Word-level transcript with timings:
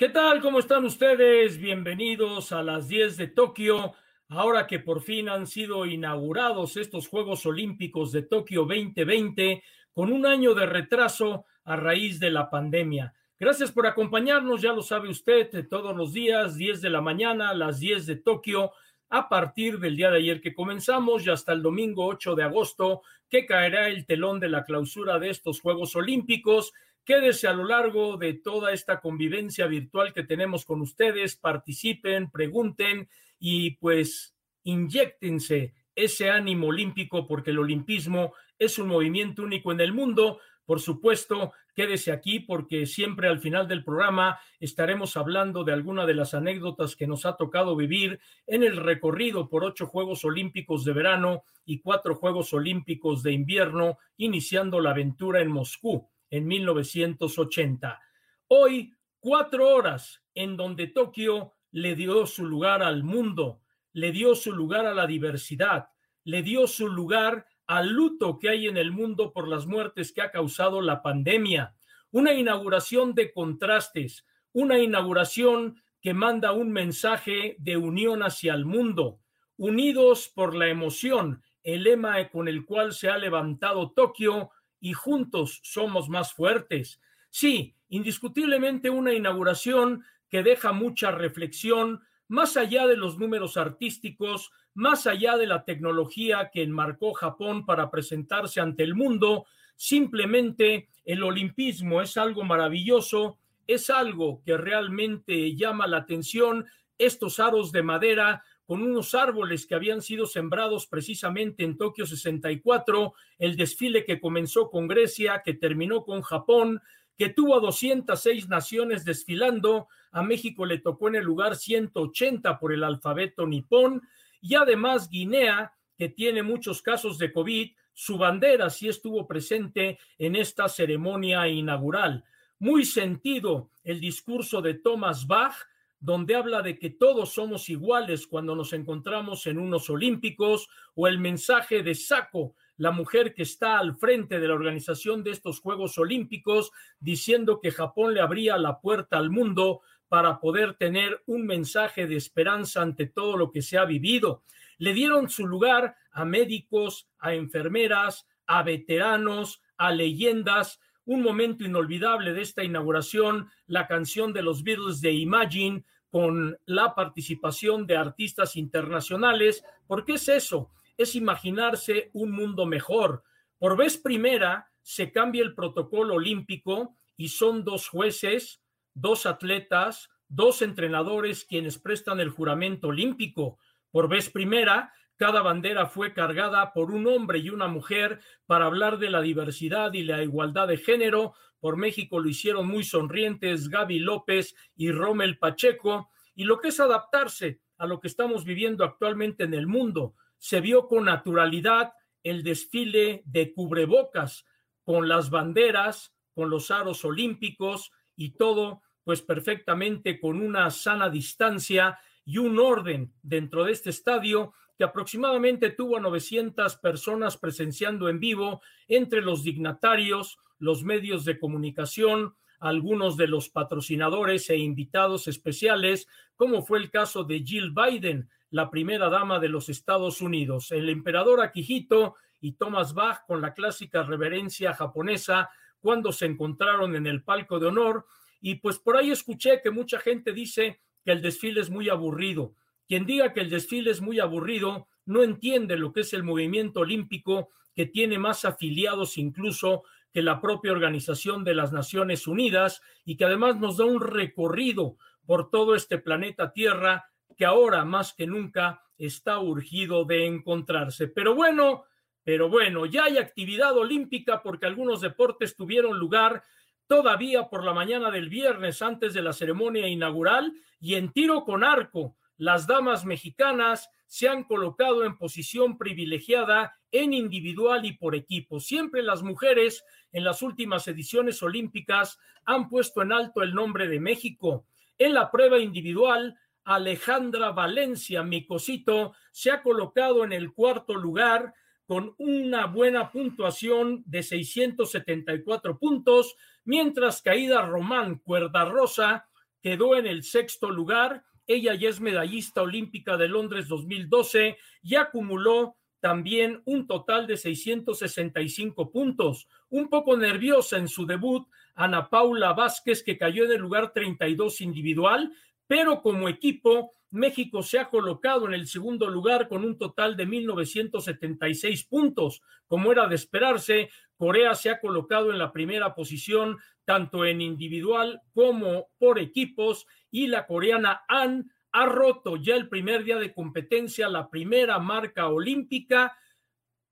¿Qué 0.00 0.08
tal? 0.08 0.40
¿Cómo 0.40 0.60
están 0.60 0.86
ustedes? 0.86 1.58
Bienvenidos 1.58 2.52
a 2.52 2.62
las 2.62 2.88
10 2.88 3.18
de 3.18 3.26
Tokio. 3.26 3.92
Ahora 4.30 4.66
que 4.66 4.78
por 4.78 5.02
fin 5.02 5.28
han 5.28 5.46
sido 5.46 5.84
inaugurados 5.84 6.78
estos 6.78 7.06
Juegos 7.06 7.44
Olímpicos 7.44 8.10
de 8.10 8.22
Tokio 8.22 8.64
2020 8.64 9.62
con 9.92 10.10
un 10.10 10.24
año 10.24 10.54
de 10.54 10.64
retraso 10.64 11.44
a 11.64 11.76
raíz 11.76 12.18
de 12.18 12.30
la 12.30 12.48
pandemia. 12.48 13.12
Gracias 13.38 13.72
por 13.72 13.86
acompañarnos, 13.86 14.62
ya 14.62 14.72
lo 14.72 14.80
sabe 14.80 15.10
usted, 15.10 15.68
todos 15.68 15.94
los 15.94 16.14
días, 16.14 16.56
10 16.56 16.80
de 16.80 16.88
la 16.88 17.02
mañana, 17.02 17.52
las 17.52 17.78
10 17.78 18.06
de 18.06 18.16
Tokio, 18.16 18.72
a 19.10 19.28
partir 19.28 19.80
del 19.80 19.96
día 19.96 20.10
de 20.10 20.16
ayer 20.16 20.40
que 20.40 20.54
comenzamos 20.54 21.26
y 21.26 21.30
hasta 21.30 21.52
el 21.52 21.60
domingo 21.60 22.06
8 22.06 22.36
de 22.36 22.44
agosto, 22.44 23.02
que 23.28 23.44
caerá 23.44 23.88
el 23.88 24.06
telón 24.06 24.40
de 24.40 24.48
la 24.48 24.64
clausura 24.64 25.18
de 25.18 25.28
estos 25.28 25.60
Juegos 25.60 25.94
Olímpicos 25.94 26.72
Quédese 27.04 27.48
a 27.48 27.52
lo 27.52 27.64
largo 27.64 28.16
de 28.16 28.34
toda 28.34 28.72
esta 28.72 29.00
convivencia 29.00 29.66
virtual 29.66 30.12
que 30.12 30.22
tenemos 30.22 30.64
con 30.64 30.80
ustedes, 30.80 31.36
participen, 31.36 32.30
pregunten 32.30 33.08
y 33.38 33.76
pues 33.76 34.36
inyectense 34.64 35.74
ese 35.94 36.30
ánimo 36.30 36.68
olímpico 36.68 37.26
porque 37.26 37.50
el 37.50 37.58
olimpismo 37.58 38.34
es 38.58 38.78
un 38.78 38.88
movimiento 38.88 39.42
único 39.42 39.72
en 39.72 39.80
el 39.80 39.92
mundo. 39.92 40.40
Por 40.66 40.80
supuesto, 40.80 41.52
quédese 41.74 42.12
aquí 42.12 42.38
porque 42.38 42.86
siempre 42.86 43.28
al 43.28 43.40
final 43.40 43.66
del 43.66 43.82
programa 43.82 44.38
estaremos 44.60 45.16
hablando 45.16 45.64
de 45.64 45.72
alguna 45.72 46.06
de 46.06 46.14
las 46.14 46.34
anécdotas 46.34 46.94
que 46.94 47.06
nos 47.06 47.24
ha 47.24 47.36
tocado 47.36 47.74
vivir 47.74 48.20
en 48.46 48.62
el 48.62 48.76
recorrido 48.76 49.48
por 49.48 49.64
ocho 49.64 49.86
Juegos 49.86 50.24
Olímpicos 50.24 50.84
de 50.84 50.92
verano 50.92 51.44
y 51.64 51.80
cuatro 51.80 52.14
Juegos 52.14 52.52
Olímpicos 52.52 53.22
de 53.22 53.32
invierno, 53.32 53.98
iniciando 54.16 54.80
la 54.80 54.90
aventura 54.90 55.40
en 55.40 55.48
Moscú 55.48 56.08
en 56.30 56.46
1980. 56.46 58.00
Hoy, 58.48 58.94
cuatro 59.18 59.68
horas 59.68 60.22
en 60.34 60.56
donde 60.56 60.86
Tokio 60.86 61.54
le 61.72 61.94
dio 61.94 62.26
su 62.26 62.46
lugar 62.46 62.82
al 62.82 63.02
mundo, 63.04 63.60
le 63.92 64.12
dio 64.12 64.34
su 64.34 64.52
lugar 64.52 64.86
a 64.86 64.94
la 64.94 65.06
diversidad, 65.06 65.88
le 66.24 66.42
dio 66.42 66.66
su 66.66 66.88
lugar 66.88 67.46
al 67.66 67.88
luto 67.90 68.38
que 68.38 68.48
hay 68.48 68.66
en 68.66 68.76
el 68.76 68.90
mundo 68.90 69.32
por 69.32 69.46
las 69.46 69.66
muertes 69.66 70.12
que 70.12 70.22
ha 70.22 70.30
causado 70.30 70.80
la 70.80 71.02
pandemia. 71.02 71.74
Una 72.10 72.32
inauguración 72.32 73.14
de 73.14 73.32
contrastes, 73.32 74.24
una 74.52 74.78
inauguración 74.78 75.80
que 76.00 76.14
manda 76.14 76.52
un 76.52 76.72
mensaje 76.72 77.56
de 77.58 77.76
unión 77.76 78.22
hacia 78.22 78.54
el 78.54 78.64
mundo, 78.64 79.20
unidos 79.56 80.30
por 80.34 80.54
la 80.54 80.68
emoción, 80.68 81.42
el 81.62 81.84
lema 81.84 82.28
con 82.30 82.48
el 82.48 82.64
cual 82.64 82.92
se 82.92 83.08
ha 83.08 83.18
levantado 83.18 83.92
Tokio 83.92 84.50
y 84.80 84.92
juntos 84.92 85.60
somos 85.62 86.08
más 86.08 86.32
fuertes. 86.32 87.00
Sí, 87.30 87.74
indiscutiblemente 87.88 88.90
una 88.90 89.12
inauguración 89.12 90.04
que 90.28 90.42
deja 90.42 90.72
mucha 90.72 91.10
reflexión, 91.10 92.00
más 92.28 92.56
allá 92.56 92.86
de 92.86 92.96
los 92.96 93.18
números 93.18 93.56
artísticos, 93.56 94.50
más 94.74 95.06
allá 95.06 95.36
de 95.36 95.46
la 95.46 95.64
tecnología 95.64 96.50
que 96.52 96.62
enmarcó 96.62 97.12
Japón 97.12 97.66
para 97.66 97.90
presentarse 97.90 98.60
ante 98.60 98.84
el 98.84 98.94
mundo, 98.94 99.46
simplemente 99.76 100.88
el 101.04 101.22
olimpismo 101.22 102.00
es 102.00 102.16
algo 102.16 102.44
maravilloso, 102.44 103.38
es 103.66 103.90
algo 103.90 104.42
que 104.44 104.56
realmente 104.56 105.54
llama 105.56 105.86
la 105.86 105.98
atención, 105.98 106.66
estos 106.98 107.40
aros 107.40 107.72
de 107.72 107.82
madera 107.82 108.44
con 108.70 108.82
unos 108.82 109.16
árboles 109.16 109.66
que 109.66 109.74
habían 109.74 110.00
sido 110.00 110.26
sembrados 110.26 110.86
precisamente 110.86 111.64
en 111.64 111.76
Tokio 111.76 112.06
64, 112.06 113.14
el 113.40 113.56
desfile 113.56 114.04
que 114.04 114.20
comenzó 114.20 114.70
con 114.70 114.86
Grecia, 114.86 115.42
que 115.44 115.54
terminó 115.54 116.04
con 116.04 116.22
Japón, 116.22 116.80
que 117.18 117.30
tuvo 117.30 117.56
a 117.56 117.60
206 117.60 118.48
naciones 118.48 119.04
desfilando, 119.04 119.88
a 120.12 120.22
México 120.22 120.66
le 120.66 120.78
tocó 120.78 121.08
en 121.08 121.16
el 121.16 121.24
lugar 121.24 121.56
180 121.56 122.60
por 122.60 122.72
el 122.72 122.84
alfabeto 122.84 123.44
nipón, 123.44 124.02
y 124.40 124.54
además 124.54 125.08
Guinea, 125.08 125.72
que 125.98 126.08
tiene 126.08 126.44
muchos 126.44 126.80
casos 126.80 127.18
de 127.18 127.32
COVID, 127.32 127.72
su 127.92 128.18
bandera 128.18 128.70
sí 128.70 128.86
estuvo 128.86 129.26
presente 129.26 129.98
en 130.16 130.36
esta 130.36 130.68
ceremonia 130.68 131.48
inaugural. 131.48 132.22
Muy 132.60 132.84
sentido 132.84 133.72
el 133.82 133.98
discurso 133.98 134.62
de 134.62 134.74
Thomas 134.74 135.26
Bach, 135.26 135.56
donde 136.00 136.34
habla 136.34 136.62
de 136.62 136.78
que 136.78 136.90
todos 136.90 137.34
somos 137.34 137.68
iguales 137.68 138.26
cuando 138.26 138.56
nos 138.56 138.72
encontramos 138.72 139.46
en 139.46 139.58
unos 139.58 139.90
olímpicos, 139.90 140.68
o 140.94 141.06
el 141.06 141.18
mensaje 141.18 141.82
de 141.82 141.94
Saco, 141.94 142.54
la 142.78 142.90
mujer 142.90 143.34
que 143.34 143.42
está 143.42 143.78
al 143.78 143.94
frente 143.94 144.40
de 144.40 144.48
la 144.48 144.54
organización 144.54 145.22
de 145.22 145.32
estos 145.32 145.60
Juegos 145.60 145.98
Olímpicos, 145.98 146.72
diciendo 146.98 147.60
que 147.60 147.70
Japón 147.70 148.14
le 148.14 148.22
abría 148.22 148.56
la 148.56 148.80
puerta 148.80 149.18
al 149.18 149.28
mundo 149.28 149.82
para 150.08 150.40
poder 150.40 150.74
tener 150.74 151.22
un 151.26 151.46
mensaje 151.46 152.06
de 152.06 152.16
esperanza 152.16 152.80
ante 152.80 153.06
todo 153.06 153.36
lo 153.36 153.52
que 153.52 153.60
se 153.60 153.76
ha 153.76 153.84
vivido. 153.84 154.42
Le 154.78 154.94
dieron 154.94 155.28
su 155.28 155.46
lugar 155.46 155.94
a 156.10 156.24
médicos, 156.24 157.06
a 157.18 157.34
enfermeras, 157.34 158.26
a 158.46 158.62
veteranos, 158.62 159.60
a 159.76 159.92
leyendas, 159.92 160.80
un 161.10 161.22
momento 161.22 161.64
inolvidable 161.64 162.32
de 162.32 162.42
esta 162.42 162.62
inauguración, 162.62 163.50
la 163.66 163.88
canción 163.88 164.32
de 164.32 164.42
los 164.42 164.62
Beatles 164.62 165.00
de 165.00 165.10
Imagine, 165.10 165.82
con 166.08 166.56
la 166.66 166.94
participación 166.94 167.84
de 167.84 167.96
artistas 167.96 168.54
internacionales, 168.54 169.64
porque 169.88 170.12
es 170.12 170.28
eso, 170.28 170.70
es 170.96 171.16
imaginarse 171.16 172.10
un 172.12 172.30
mundo 172.30 172.64
mejor. 172.64 173.24
Por 173.58 173.76
vez 173.76 173.98
primera 173.98 174.70
se 174.82 175.10
cambia 175.10 175.42
el 175.42 175.56
protocolo 175.56 176.14
olímpico 176.14 176.94
y 177.16 177.26
son 177.26 177.64
dos 177.64 177.88
jueces, 177.88 178.62
dos 178.94 179.26
atletas, 179.26 180.10
dos 180.28 180.62
entrenadores 180.62 181.44
quienes 181.44 181.76
prestan 181.80 182.20
el 182.20 182.30
juramento 182.30 182.86
olímpico. 182.86 183.58
Por 183.90 184.08
vez 184.08 184.30
primera 184.30 184.92
cada 185.20 185.42
bandera 185.42 185.84
fue 185.84 186.14
cargada 186.14 186.72
por 186.72 186.90
un 186.90 187.06
hombre 187.06 187.40
y 187.40 187.50
una 187.50 187.68
mujer 187.68 188.20
para 188.46 188.64
hablar 188.64 188.98
de 188.98 189.10
la 189.10 189.20
diversidad 189.20 189.92
y 189.92 190.02
la 190.02 190.22
igualdad 190.22 190.66
de 190.66 190.78
género. 190.78 191.34
Por 191.58 191.76
México 191.76 192.20
lo 192.20 192.26
hicieron 192.30 192.66
muy 192.66 192.84
sonrientes 192.84 193.68
Gaby 193.68 193.98
López 193.98 194.54
y 194.76 194.90
Rommel 194.92 195.36
Pacheco. 195.36 196.08
Y 196.34 196.44
lo 196.44 196.58
que 196.58 196.68
es 196.68 196.80
adaptarse 196.80 197.60
a 197.76 197.84
lo 197.84 198.00
que 198.00 198.08
estamos 198.08 198.46
viviendo 198.46 198.82
actualmente 198.82 199.44
en 199.44 199.52
el 199.52 199.66
mundo. 199.66 200.14
Se 200.38 200.62
vio 200.62 200.88
con 200.88 201.04
naturalidad 201.04 201.92
el 202.22 202.42
desfile 202.42 203.22
de 203.26 203.52
cubrebocas 203.52 204.46
con 204.84 205.06
las 205.06 205.28
banderas, 205.28 206.14
con 206.32 206.48
los 206.48 206.70
aros 206.70 207.04
olímpicos 207.04 207.92
y 208.16 208.30
todo, 208.38 208.80
pues 209.04 209.20
perfectamente 209.20 210.18
con 210.18 210.40
una 210.40 210.70
sana 210.70 211.10
distancia 211.10 211.98
y 212.24 212.38
un 212.38 212.58
orden 212.58 213.12
dentro 213.20 213.64
de 213.64 213.72
este 213.72 213.90
estadio 213.90 214.54
que 214.80 214.84
aproximadamente 214.84 215.68
tuvo 215.68 215.98
a 215.98 216.00
900 216.00 216.76
personas 216.76 217.36
presenciando 217.36 218.08
en 218.08 218.18
vivo 218.18 218.62
entre 218.88 219.20
los 219.20 219.44
dignatarios, 219.44 220.38
los 220.58 220.84
medios 220.84 221.26
de 221.26 221.38
comunicación, 221.38 222.34
algunos 222.60 223.18
de 223.18 223.26
los 223.26 223.50
patrocinadores 223.50 224.48
e 224.48 224.56
invitados 224.56 225.28
especiales, 225.28 226.08
como 226.34 226.62
fue 226.62 226.78
el 226.78 226.90
caso 226.90 227.24
de 227.24 227.40
Jill 227.40 227.74
Biden, 227.74 228.30
la 228.48 228.70
primera 228.70 229.10
dama 229.10 229.38
de 229.38 229.50
los 229.50 229.68
Estados 229.68 230.22
Unidos, 230.22 230.72
el 230.72 230.88
emperador 230.88 231.42
Akihito 231.42 232.14
y 232.40 232.52
Thomas 232.52 232.94
Bach 232.94 233.26
con 233.26 233.42
la 233.42 233.52
clásica 233.52 234.02
reverencia 234.02 234.72
japonesa 234.72 235.50
cuando 235.80 236.10
se 236.10 236.24
encontraron 236.24 236.96
en 236.96 237.06
el 237.06 237.22
palco 237.22 237.60
de 237.60 237.66
honor. 237.66 238.06
Y 238.40 238.54
pues 238.54 238.78
por 238.78 238.96
ahí 238.96 239.10
escuché 239.10 239.60
que 239.60 239.70
mucha 239.70 239.98
gente 239.98 240.32
dice 240.32 240.80
que 241.04 241.12
el 241.12 241.20
desfile 241.20 241.60
es 241.60 241.68
muy 241.68 241.90
aburrido. 241.90 242.54
Quien 242.90 243.06
diga 243.06 243.32
que 243.32 243.38
el 243.38 243.50
desfile 243.50 243.92
es 243.92 244.00
muy 244.00 244.18
aburrido 244.18 244.88
no 245.06 245.22
entiende 245.22 245.76
lo 245.76 245.92
que 245.92 246.00
es 246.00 246.12
el 246.12 246.24
movimiento 246.24 246.80
olímpico 246.80 247.50
que 247.72 247.86
tiene 247.86 248.18
más 248.18 248.44
afiliados 248.44 249.16
incluso 249.16 249.84
que 250.12 250.22
la 250.22 250.40
propia 250.40 250.72
Organización 250.72 251.44
de 251.44 251.54
las 251.54 251.70
Naciones 251.70 252.26
Unidas 252.26 252.82
y 253.04 253.16
que 253.16 253.26
además 253.26 253.60
nos 253.60 253.76
da 253.76 253.84
un 253.84 254.00
recorrido 254.00 254.96
por 255.24 255.50
todo 255.50 255.76
este 255.76 255.98
planeta 255.98 256.52
Tierra 256.52 257.04
que 257.36 257.44
ahora 257.44 257.84
más 257.84 258.12
que 258.12 258.26
nunca 258.26 258.82
está 258.98 259.38
urgido 259.38 260.04
de 260.04 260.26
encontrarse. 260.26 261.06
Pero 261.06 261.36
bueno, 261.36 261.84
pero 262.24 262.48
bueno, 262.48 262.86
ya 262.86 263.04
hay 263.04 263.18
actividad 263.18 263.76
olímpica 263.76 264.42
porque 264.42 264.66
algunos 264.66 265.00
deportes 265.00 265.54
tuvieron 265.54 265.96
lugar 265.96 266.42
todavía 266.88 267.48
por 267.48 267.62
la 267.62 267.72
mañana 267.72 268.10
del 268.10 268.28
viernes 268.28 268.82
antes 268.82 269.14
de 269.14 269.22
la 269.22 269.32
ceremonia 269.32 269.86
inaugural 269.86 270.52
y 270.80 270.96
en 270.96 271.12
tiro 271.12 271.44
con 271.44 271.62
arco 271.62 272.16
las 272.40 272.66
damas 272.66 273.04
mexicanas 273.04 273.90
se 274.06 274.26
han 274.26 274.44
colocado 274.44 275.04
en 275.04 275.18
posición 275.18 275.76
privilegiada 275.76 276.74
en 276.90 277.12
individual 277.12 277.84
y 277.84 277.92
por 277.92 278.14
equipo. 278.14 278.60
Siempre 278.60 279.02
las 279.02 279.22
mujeres 279.22 279.84
en 280.10 280.24
las 280.24 280.40
últimas 280.40 280.88
ediciones 280.88 281.42
olímpicas 281.42 282.18
han 282.46 282.70
puesto 282.70 283.02
en 283.02 283.12
alto 283.12 283.42
el 283.42 283.54
nombre 283.54 283.88
de 283.88 284.00
México. 284.00 284.64
En 284.96 285.12
la 285.12 285.30
prueba 285.30 285.58
individual, 285.58 286.34
Alejandra 286.64 287.52
Valencia, 287.52 288.22
mi 288.22 288.46
cosito, 288.46 289.12
se 289.32 289.50
ha 289.50 289.62
colocado 289.62 290.24
en 290.24 290.32
el 290.32 290.54
cuarto 290.54 290.94
lugar 290.94 291.52
con 291.84 292.14
una 292.16 292.64
buena 292.64 293.12
puntuación 293.12 294.02
de 294.06 294.22
674 294.22 295.78
puntos, 295.78 296.36
mientras 296.64 297.20
Aida 297.26 297.66
Román 297.66 298.16
Cuerda 298.16 298.64
Rosa 298.64 299.26
quedó 299.60 299.94
en 299.94 300.06
el 300.06 300.22
sexto 300.22 300.70
lugar. 300.70 301.22
Ella 301.52 301.74
ya 301.74 301.88
es 301.88 302.00
medallista 302.00 302.62
olímpica 302.62 303.16
de 303.16 303.26
Londres 303.26 303.66
2012 303.66 304.56
y 304.84 304.94
acumuló 304.94 305.74
también 305.98 306.62
un 306.64 306.86
total 306.86 307.26
de 307.26 307.36
665 307.36 308.92
puntos. 308.92 309.48
Un 309.68 309.88
poco 309.88 310.16
nerviosa 310.16 310.76
en 310.76 310.86
su 310.86 311.06
debut, 311.06 311.48
Ana 311.74 312.08
Paula 312.08 312.52
Vázquez, 312.52 313.02
que 313.02 313.18
cayó 313.18 313.46
en 313.46 313.50
el 313.50 313.62
lugar 313.62 313.92
32 313.92 314.60
individual, 314.60 315.32
pero 315.66 316.02
como 316.02 316.28
equipo, 316.28 316.92
México 317.10 317.64
se 317.64 317.80
ha 317.80 317.90
colocado 317.90 318.46
en 318.46 318.54
el 318.54 318.68
segundo 318.68 319.10
lugar 319.10 319.48
con 319.48 319.64
un 319.64 319.76
total 319.76 320.16
de 320.16 320.28
1.976 320.28 321.88
puntos. 321.88 322.42
Como 322.68 322.92
era 322.92 323.08
de 323.08 323.16
esperarse, 323.16 323.90
Corea 324.20 324.54
se 324.54 324.68
ha 324.68 324.80
colocado 324.80 325.30
en 325.30 325.38
la 325.38 325.50
primera 325.50 325.94
posición, 325.94 326.58
tanto 326.84 327.24
en 327.24 327.40
individual 327.40 328.20
como 328.34 328.90
por 328.98 329.18
equipos, 329.18 329.86
y 330.10 330.26
la 330.26 330.46
coreana 330.46 331.04
An 331.08 331.50
ha 331.72 331.86
roto 331.86 332.36
ya 332.36 332.54
el 332.54 332.68
primer 332.68 333.04
día 333.04 333.16
de 333.16 333.32
competencia 333.32 334.10
la 334.10 334.28
primera 334.28 334.78
marca 334.78 335.28
olímpica, 335.28 336.18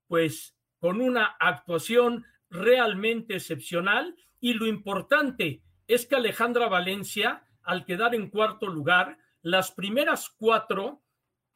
pues 0.07 0.57
con 0.79 1.01
una 1.01 1.35
actuación 1.39 2.25
realmente 2.49 3.35
excepcional. 3.35 4.15
Y 4.39 4.55
lo 4.55 4.65
importante 4.65 5.61
es 5.85 6.07
que 6.07 6.15
Alejandra 6.15 6.67
Valencia, 6.67 7.43
al 7.61 7.85
quedar 7.85 8.15
en 8.15 8.31
cuarto 8.31 8.65
lugar, 8.65 9.19
las 9.43 9.71
primeras 9.71 10.29
cuatro 10.31 11.03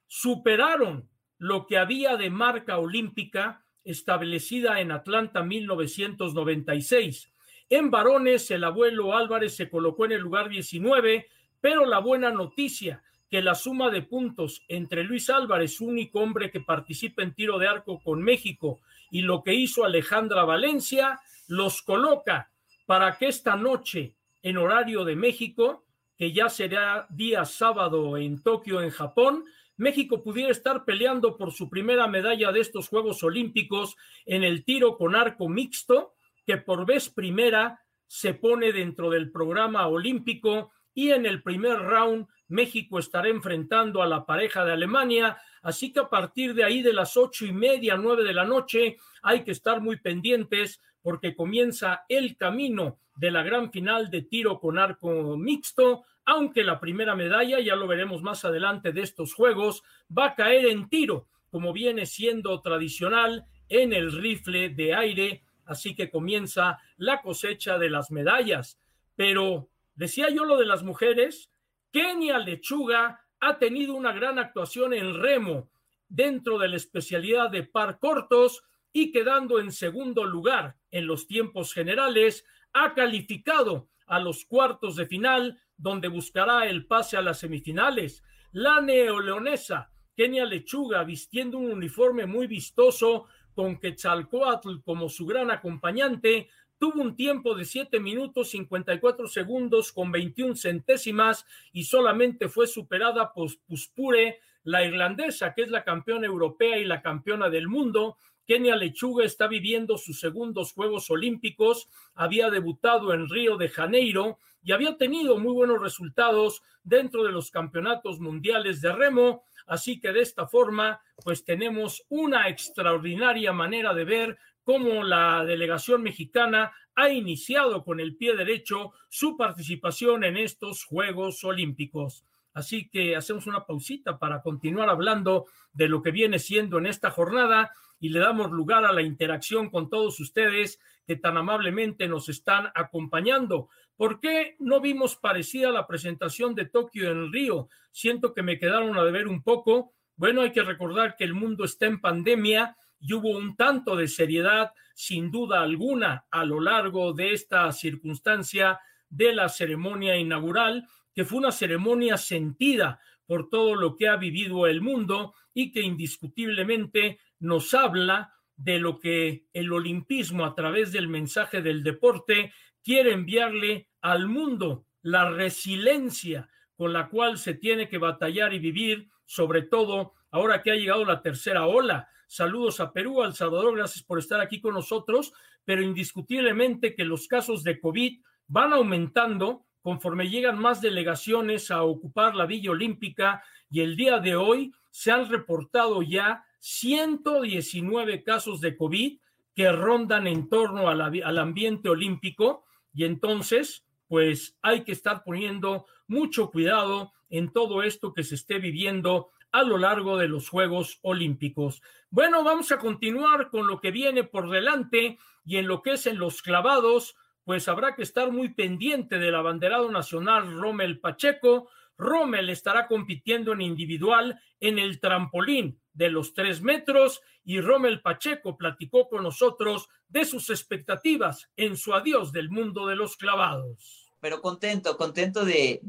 superaron 0.06 1.10
lo 1.40 1.66
que 1.66 1.80
había 1.80 2.16
de 2.16 2.30
marca 2.30 2.78
olímpica 2.78 3.62
establecida 3.83 4.80
en 4.80 4.91
Atlanta 4.91 5.44
1996. 5.44 7.31
En 7.69 7.91
varones, 7.91 8.51
el 8.51 8.63
abuelo 8.63 9.15
Álvarez 9.15 9.56
se 9.56 9.69
colocó 9.69 10.06
en 10.06 10.13
el 10.13 10.21
lugar 10.21 10.50
19, 10.50 11.27
pero 11.59 11.85
la 11.85 12.00
buena 12.00 12.30
noticia 12.30 13.03
que 13.30 13.41
la 13.41 13.56
suma 13.56 13.89
de 13.89 14.03
puntos 14.03 14.63
entre 14.68 15.03
Luis 15.03 15.30
Álvarez, 15.30 15.81
único 15.81 16.19
hombre 16.19 16.51
que 16.51 16.62
participa 16.62 17.24
en 17.24 17.33
tiro 17.33 17.57
de 17.57 17.68
arco 17.68 18.00
con 18.03 18.21
México, 18.21 18.80
y 19.09 19.21
lo 19.21 19.41
que 19.41 19.56
hizo 19.56 19.83
Alejandra 19.83 20.44
Valencia, 20.44 21.19
los 21.47 21.81
coloca 21.81 22.51
para 22.85 23.18
que 23.18 23.27
esta 23.27 23.56
noche, 23.56 24.15
en 24.44 24.57
horario 24.57 25.03
de 25.03 25.15
México, 25.15 25.83
que 26.18 26.31
ya 26.31 26.50
será 26.50 27.07
día 27.09 27.45
sábado 27.45 28.18
en 28.18 28.44
Tokio, 28.44 28.81
en 28.81 28.91
Japón, 28.91 29.45
México 29.78 30.22
pudiera 30.24 30.52
estar 30.52 30.86
peleando 30.86 31.38
por 31.38 31.52
su 31.52 31.70
primera 31.70 32.08
medalla 32.08 32.52
de 32.52 32.60
estos 32.60 32.88
Juegos 32.88 33.24
Olímpicos 33.24 33.96
en 34.25 34.44
el 34.44 34.64
tiro 34.64 34.98
con 34.98 35.16
arco 35.16 35.50
mixto, 35.50 36.14
que 36.46 36.58
por 36.58 36.86
vez 36.86 37.10
primera 37.10 37.81
se 38.08 38.34
pone 38.34 38.72
dentro 38.72 39.10
del 39.10 39.31
programa 39.31 39.88
olímpico 39.88 40.72
y 40.94 41.12
en 41.12 41.25
el 41.25 41.42
primer 41.42 41.80
round 41.80 42.28
México 42.48 43.00
estará 43.00 43.30
enfrentando 43.30 44.04
a 44.04 44.08
la 44.08 44.25
pareja 44.25 44.64
de 44.64 44.74
Alemania, 44.74 45.38
así 45.63 45.92
que 45.92 46.01
a 46.01 46.10
partir 46.10 46.54
de 46.54 46.63
ahí 46.63 46.83
de 46.83 46.94
las 46.94 47.18
ocho 47.18 47.45
y 47.45 47.51
media, 47.51 47.98
nueve 47.98 48.24
de 48.24 48.33
la 48.33 48.45
noche, 48.45 48.98
hay 49.24 49.44
que 49.44 49.51
estar 49.51 49.81
muy 49.81 49.98
pendientes 49.98 50.80
porque 51.01 51.36
comienza 51.36 52.06
el 52.07 52.38
camino 52.38 53.00
de 53.15 53.31
la 53.31 53.44
gran 53.44 53.71
final 53.71 54.10
de 54.10 54.21
tiro 54.21 54.60
con 54.60 54.77
arco 54.77 55.38
mixto, 55.38 56.04
aunque 56.25 56.63
la 56.63 56.80
primera 56.80 57.15
medalla, 57.15 57.60
ya 57.60 57.75
lo 57.75 57.88
veremos 57.88 58.21
más 58.21 58.45
adelante 58.45 58.92
de 58.92 59.01
estos 59.01 59.33
Juegos, 59.33 59.83
va 60.15 60.27
a 60.27 60.36
caer 60.36 60.68
en 60.68 60.89
tiro, 60.89 61.27
como 61.50 61.74
viene 61.74 62.06
siendo 62.06 62.62
tradicional 62.62 63.45
en 63.69 63.94
el 63.94 64.12
rifle 64.12 64.69
de 64.69 64.94
aire, 64.94 65.44
así 65.66 65.95
que 65.95 66.09
comienza 66.09 66.80
la 66.98 67.21
cosecha 67.21 67.77
de 67.77 67.89
las 67.89 68.12
medallas. 68.12 68.80
Pero 69.16 69.69
decía 69.95 70.30
yo 70.30 70.45
lo 70.45 70.57
de 70.57 70.66
las 70.66 70.83
mujeres, 70.83 71.51
Kenia 71.92 72.39
Lechuga 72.39 73.23
ha 73.45 73.60
tenido 73.60 73.94
una 73.94 74.13
gran 74.13 74.40
actuación 74.40 74.94
en 74.94 75.22
remo 75.22 75.69
dentro 76.07 76.57
de 76.57 76.69
la 76.69 76.78
especialidad 76.78 77.50
de 77.50 77.63
par 77.63 78.00
cortos 78.00 78.63
y 78.94 79.12
quedando 79.12 79.60
en 79.60 79.72
segundo 79.72 80.24
lugar 80.24 80.78
en 80.92 81.07
los 81.07 81.28
tiempos 81.28 81.74
generales, 81.74 82.45
ha 82.72 82.94
calificado 82.94 83.90
a 84.06 84.19
los 84.19 84.45
cuartos 84.45 84.95
de 84.95 85.07
final, 85.07 85.60
donde 85.75 86.07
buscará 86.07 86.68
el 86.68 86.86
pase 86.86 87.18
a 87.18 87.22
las 87.22 87.40
semifinales. 87.40 88.24
La 88.54 88.80
neoleonesa 88.80 89.92
Kenia 90.16 90.45
Lechuga, 90.45 91.04
vistiendo 91.04 91.57
un 91.57 91.72
uniforme 91.72 92.25
muy 92.25 92.48
vistoso, 92.48 93.25
con 93.54 93.78
Quetzalcoatl 93.78 94.81
como 94.84 95.10
su 95.10 95.25
gran 95.25 95.51
acompañante, 95.51 96.50
tuvo 96.78 97.02
un 97.02 97.16
tiempo 97.16 97.56
de 97.56 97.66
7 97.66 98.00
minutos 98.00 98.50
54 98.52 99.28
segundos 99.28 99.92
con 99.92 100.12
21 100.12 100.56
centésimas 100.56 101.46
y 101.72 101.84
solamente 101.84 102.50
fue 102.50 102.68
superada 102.68 103.34
por 103.34 103.50
Puspure, 103.68 104.40
la 104.64 104.84
irlandesa, 104.86 105.54
que 105.54 105.64
es 105.64 105.70
la 105.70 105.84
campeona 105.84 106.25
europea 106.25 106.78
y 106.78 106.86
la 106.86 107.02
campeona 107.02 107.50
del 107.50 107.68
mundo. 107.68 108.18
Kenia 108.46 108.75
Lechuga 108.75 109.24
está 109.24 109.48
viviendo 109.48 109.98
sus 109.98 110.20
segundos 110.20 110.74
Juegos 110.74 111.10
Olímpicos, 111.10 111.90
había 112.14 112.50
debutado 112.50 113.14
en 113.14 113.30
Río 113.30 113.58
de 113.58 113.69
Janeiro 113.69 114.38
y 114.62 114.72
había 114.72 114.98
tenido 114.98 115.38
muy 115.38 115.54
buenos 115.54 115.81
resultados 115.81 116.62
dentro 116.84 117.24
de 117.24 117.31
los 117.31 117.52
campeonatos 117.52 118.19
mundiales 118.19 118.81
de 118.81 118.92
remo. 118.94 119.44
Así 119.66 120.00
que 120.00 120.12
de 120.12 120.22
esta 120.22 120.48
forma, 120.48 121.02
pues 121.24 121.46
tenemos 121.46 122.04
una 122.10 122.50
extraordinaria 122.50 123.54
manera 123.54 123.94
de 123.94 124.04
ver 124.04 124.38
cómo 124.63 125.04
la 125.04 125.44
delegación 125.45 126.04
mexicana 126.04 126.71
ha 126.95 127.10
iniciado 127.10 127.83
con 127.83 128.00
el 128.00 128.15
pie 128.15 128.36
derecho 128.36 128.94
su 129.10 129.36
participación 129.36 130.24
en 130.24 130.38
estos 130.38 130.83
Juegos 130.86 131.44
Olímpicos. 131.44 132.24
Así 132.54 132.88
que 132.89 133.15
hacemos 133.15 133.48
una 133.48 133.65
pausita 133.65 134.19
para 134.19 134.42
continuar 134.42 134.89
hablando 134.89 135.45
de 135.74 135.89
lo 135.89 136.01
que 136.04 136.12
viene 136.12 136.38
siendo 136.38 136.77
en 136.77 136.86
esta 136.86 137.10
jornada 137.10 137.71
y 138.00 138.10
le 138.10 138.19
damos 138.19 138.51
lugar 138.51 138.86
a 138.86 138.92
la 138.92 139.01
interacción 139.01 139.69
con 139.69 139.89
todos 139.89 140.19
ustedes 140.19 140.80
que 141.07 141.16
tan 141.16 141.38
amablemente 141.38 142.07
nos 142.07 142.30
están 142.30 142.69
acompañando. 142.75 143.69
¿Por 143.95 144.19
qué 144.19 144.56
no 144.59 144.81
vimos 144.81 145.16
parecida 145.16 145.71
la 145.71 145.88
presentación 145.88 146.54
de 146.54 146.66
Tokio 146.66 147.09
en 147.09 147.31
Río? 147.31 147.69
Siento 147.92 148.33
que 148.33 148.44
me 148.44 148.59
quedaron 148.59 148.98
a 148.98 149.04
deber 149.04 149.27
un 149.27 149.42
poco. 149.42 149.94
Bueno, 150.16 150.42
hay 150.42 150.51
que 150.51 150.63
recordar 150.63 151.16
que 151.16 151.24
el 151.24 151.33
mundo 151.33 151.63
está 151.66 151.86
en 151.86 152.01
pandemia 152.01 152.75
y 153.04 153.14
hubo 153.14 153.32
un 153.32 153.58
tanto 153.58 153.98
de 153.98 154.08
seriedad, 154.08 154.72
sin 154.96 155.30
duda 155.30 155.62
alguna, 155.62 156.26
a 156.32 156.46
lo 156.46 156.62
largo 156.62 157.12
de 157.12 157.34
esta 157.34 157.70
circunstancia 157.74 158.80
de 159.10 159.34
la 159.34 159.50
ceremonia 159.50 160.16
inaugural, 160.16 160.88
que 161.14 161.26
fue 161.26 161.40
una 161.40 161.52
ceremonia 161.52 162.16
sentida 162.16 163.02
por 163.26 163.50
todo 163.50 163.76
lo 163.76 163.98
que 163.98 164.07
ha 164.07 164.16
vivido 164.16 164.68
el 164.68 164.80
mundo 164.80 165.33
y 165.54 165.72
que 165.72 165.81
indiscutiblemente 165.81 167.19
nos 167.40 167.74
habla 167.74 168.33
de 168.56 168.80
lo 168.80 169.00
que 169.00 169.48
el 169.52 169.74
olimpismo 169.74 170.45
a 170.45 170.56
través 170.56 170.94
del 170.94 171.10
mensaje 171.10 171.62
del 171.62 171.83
deporte 171.83 172.54
quiere 172.81 173.12
enviarle 173.12 173.90
al 174.00 174.30
mundo, 174.30 174.86
la 175.02 175.30
resiliencia 175.30 176.50
con 176.78 176.94
la 176.94 177.10
cual 177.10 177.38
se 177.38 177.54
tiene 177.54 177.90
que 177.90 177.98
batallar 177.98 178.54
y 178.54 178.60
vivir, 178.60 179.10
sobre 179.26 179.64
todo 179.64 180.14
ahora 180.31 180.62
que 180.62 180.72
ha 180.72 180.76
llegado 180.76 181.04
la 181.04 181.22
tercera 181.22 181.68
ola, 181.68 182.07
Saludos 182.33 182.80
a 182.80 182.92
Perú, 182.92 183.21
al 183.21 183.35
Salvador, 183.35 183.75
gracias 183.75 184.04
por 184.04 184.18
estar 184.18 184.42
aquí 184.42 184.59
con 184.59 184.73
nosotros, 184.73 185.33
pero 185.66 185.83
indiscutiblemente 185.83 186.95
que 186.95 187.06
los 187.06 187.28
casos 187.28 187.61
de 187.61 187.80
COVID 187.80 188.21
van 188.47 188.73
aumentando 188.73 189.68
conforme 189.83 190.28
llegan 190.28 190.57
más 190.57 190.81
delegaciones 190.81 191.69
a 191.69 191.83
ocupar 191.83 192.33
la 192.33 192.47
Villa 192.47 192.71
Olímpica 192.71 193.44
y 193.69 193.81
el 193.81 193.95
día 193.95 194.18
de 194.18 194.35
hoy 194.35 194.73
se 194.90 195.11
han 195.11 195.30
reportado 195.30 196.02
ya 196.02 196.44
119 196.57 198.23
casos 198.23 198.61
de 198.61 198.78
COVID 198.78 199.19
que 199.54 199.71
rondan 199.71 200.25
en 200.25 200.49
torno 200.49 200.90
al 200.90 201.37
ambiente 201.37 201.87
olímpico 201.87 202.66
y 202.95 203.04
entonces 203.04 203.85
pues 204.07 204.57
hay 204.63 204.83
que 204.83 204.94
estar 204.94 205.23
poniendo 205.23 205.85
mucho 206.07 206.49
cuidado 206.49 207.13
en 207.30 207.52
todo 207.52 207.83
esto 207.83 208.11
que 208.11 208.23
se 208.23 208.33
esté 208.33 208.57
viviendo 208.57 209.30
a 209.54 209.64
lo 209.64 209.78
largo 209.78 210.18
de 210.18 210.28
los 210.28 210.50
Juegos 210.50 211.00
Olímpicos. 211.04 211.81
Bueno, 212.10 212.44
vamos 212.44 212.72
a 212.72 212.80
continuar 212.80 213.50
con 213.50 213.68
lo 213.68 213.80
que 213.80 213.92
viene 213.92 214.24
por 214.24 214.50
delante 214.50 215.19
y 215.45 215.57
en 215.57 215.68
lo 215.68 215.83
que 215.83 215.92
es 215.92 216.07
en 216.07 216.18
los 216.18 216.42
clavados, 216.42 217.16
pues 217.44 217.68
habrá 217.68 217.95
que 217.95 218.02
estar 218.02 218.31
muy 218.31 218.50
pendiente 218.50 219.19
del 219.19 219.36
abanderado 219.36 219.92
nacional 219.92 220.52
Rommel 220.57 221.00
Pacheco. 221.00 221.69
Rommel 221.98 222.50
estará 222.50 222.88
compitiendo 222.88 223.54
en 223.54 223.62
individual 223.62 224.42
en 224.60 224.80
el 224.80 225.00
trampolín 225.00 225.80
de 225.94 226.10
los 226.10 226.33
tres 226.33 226.64
metros 226.64 227.22
y 227.44 227.62
Rommel 227.62 228.02
Pacheco 228.02 228.57
platicó 228.57 229.07
con 229.07 229.22
nosotros 229.22 229.88
de 230.07 230.26
sus 230.26 230.50
expectativas 230.50 231.52
en 231.56 231.78
su 231.78 231.94
adiós 231.94 232.31
del 232.31 232.50
mundo 232.50 232.88
de 232.88 232.95
los 232.95 233.18
clavados 233.18 234.03
pero 234.23 234.42
contento, 234.42 234.95
contento 234.95 235.44
de, 235.44 235.81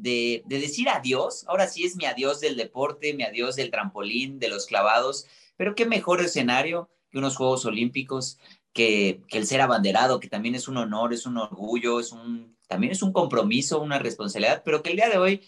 decir 0.44 0.88
adiós. 0.88 1.44
Ahora 1.46 1.68
sí 1.68 1.84
es 1.84 1.94
mi 1.94 2.04
adiós 2.04 2.40
del 2.40 2.56
deporte, 2.56 3.14
mi 3.14 3.22
adiós 3.22 3.54
del 3.54 3.70
trampolín, 3.70 4.40
de 4.40 4.48
los 4.48 4.66
clavados, 4.66 5.26
pero 5.56 5.76
qué 5.76 5.86
mejor 5.86 6.20
escenario 6.20 6.90
que 7.12 7.18
unos 7.18 7.36
Juegos 7.36 7.64
Olímpicos, 7.64 8.40
que, 8.72 9.20
que 9.28 9.38
el 9.38 9.46
ser 9.46 9.60
abanderado, 9.60 10.18
que 10.18 10.26
también 10.26 10.56
es 10.56 10.66
un 10.66 10.78
honor, 10.78 11.12
es 11.12 11.26
un 11.26 11.38
orgullo, 11.38 12.00
es 12.00 12.10
un 12.10 12.56
también 12.66 12.90
es 12.90 13.02
un 13.02 13.12
compromiso, 13.12 13.80
una 13.80 14.00
responsabilidad, 14.00 14.62
pero 14.64 14.82
que 14.82 14.90
el 14.90 14.96
día 14.96 15.08
de 15.08 15.18
hoy, 15.18 15.42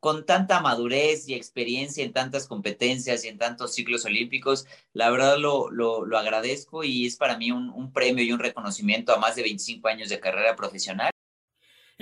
con 0.00 0.26
tanta 0.26 0.60
madurez 0.60 1.28
y 1.28 1.34
experiencia 1.34 2.04
en 2.04 2.12
tantas 2.12 2.48
competencias 2.48 3.24
y 3.24 3.28
en 3.28 3.38
tantos 3.38 3.72
ciclos 3.72 4.04
olímpicos, 4.04 4.66
la 4.94 5.10
verdad 5.10 5.38
lo, 5.38 5.70
lo, 5.70 6.18
agradezco 6.18 6.82
y 6.82 7.06
es 7.06 7.14
para 7.14 7.38
mí 7.38 7.52
un, 7.52 7.70
un 7.70 7.92
premio 7.92 8.24
y 8.24 8.32
un 8.32 8.40
reconocimiento 8.40 9.14
a 9.14 9.18
más 9.18 9.36
de 9.36 9.42
25 9.42 9.86
años 9.86 10.08
de 10.08 10.18
carrera 10.18 10.56
profesional. 10.56 11.11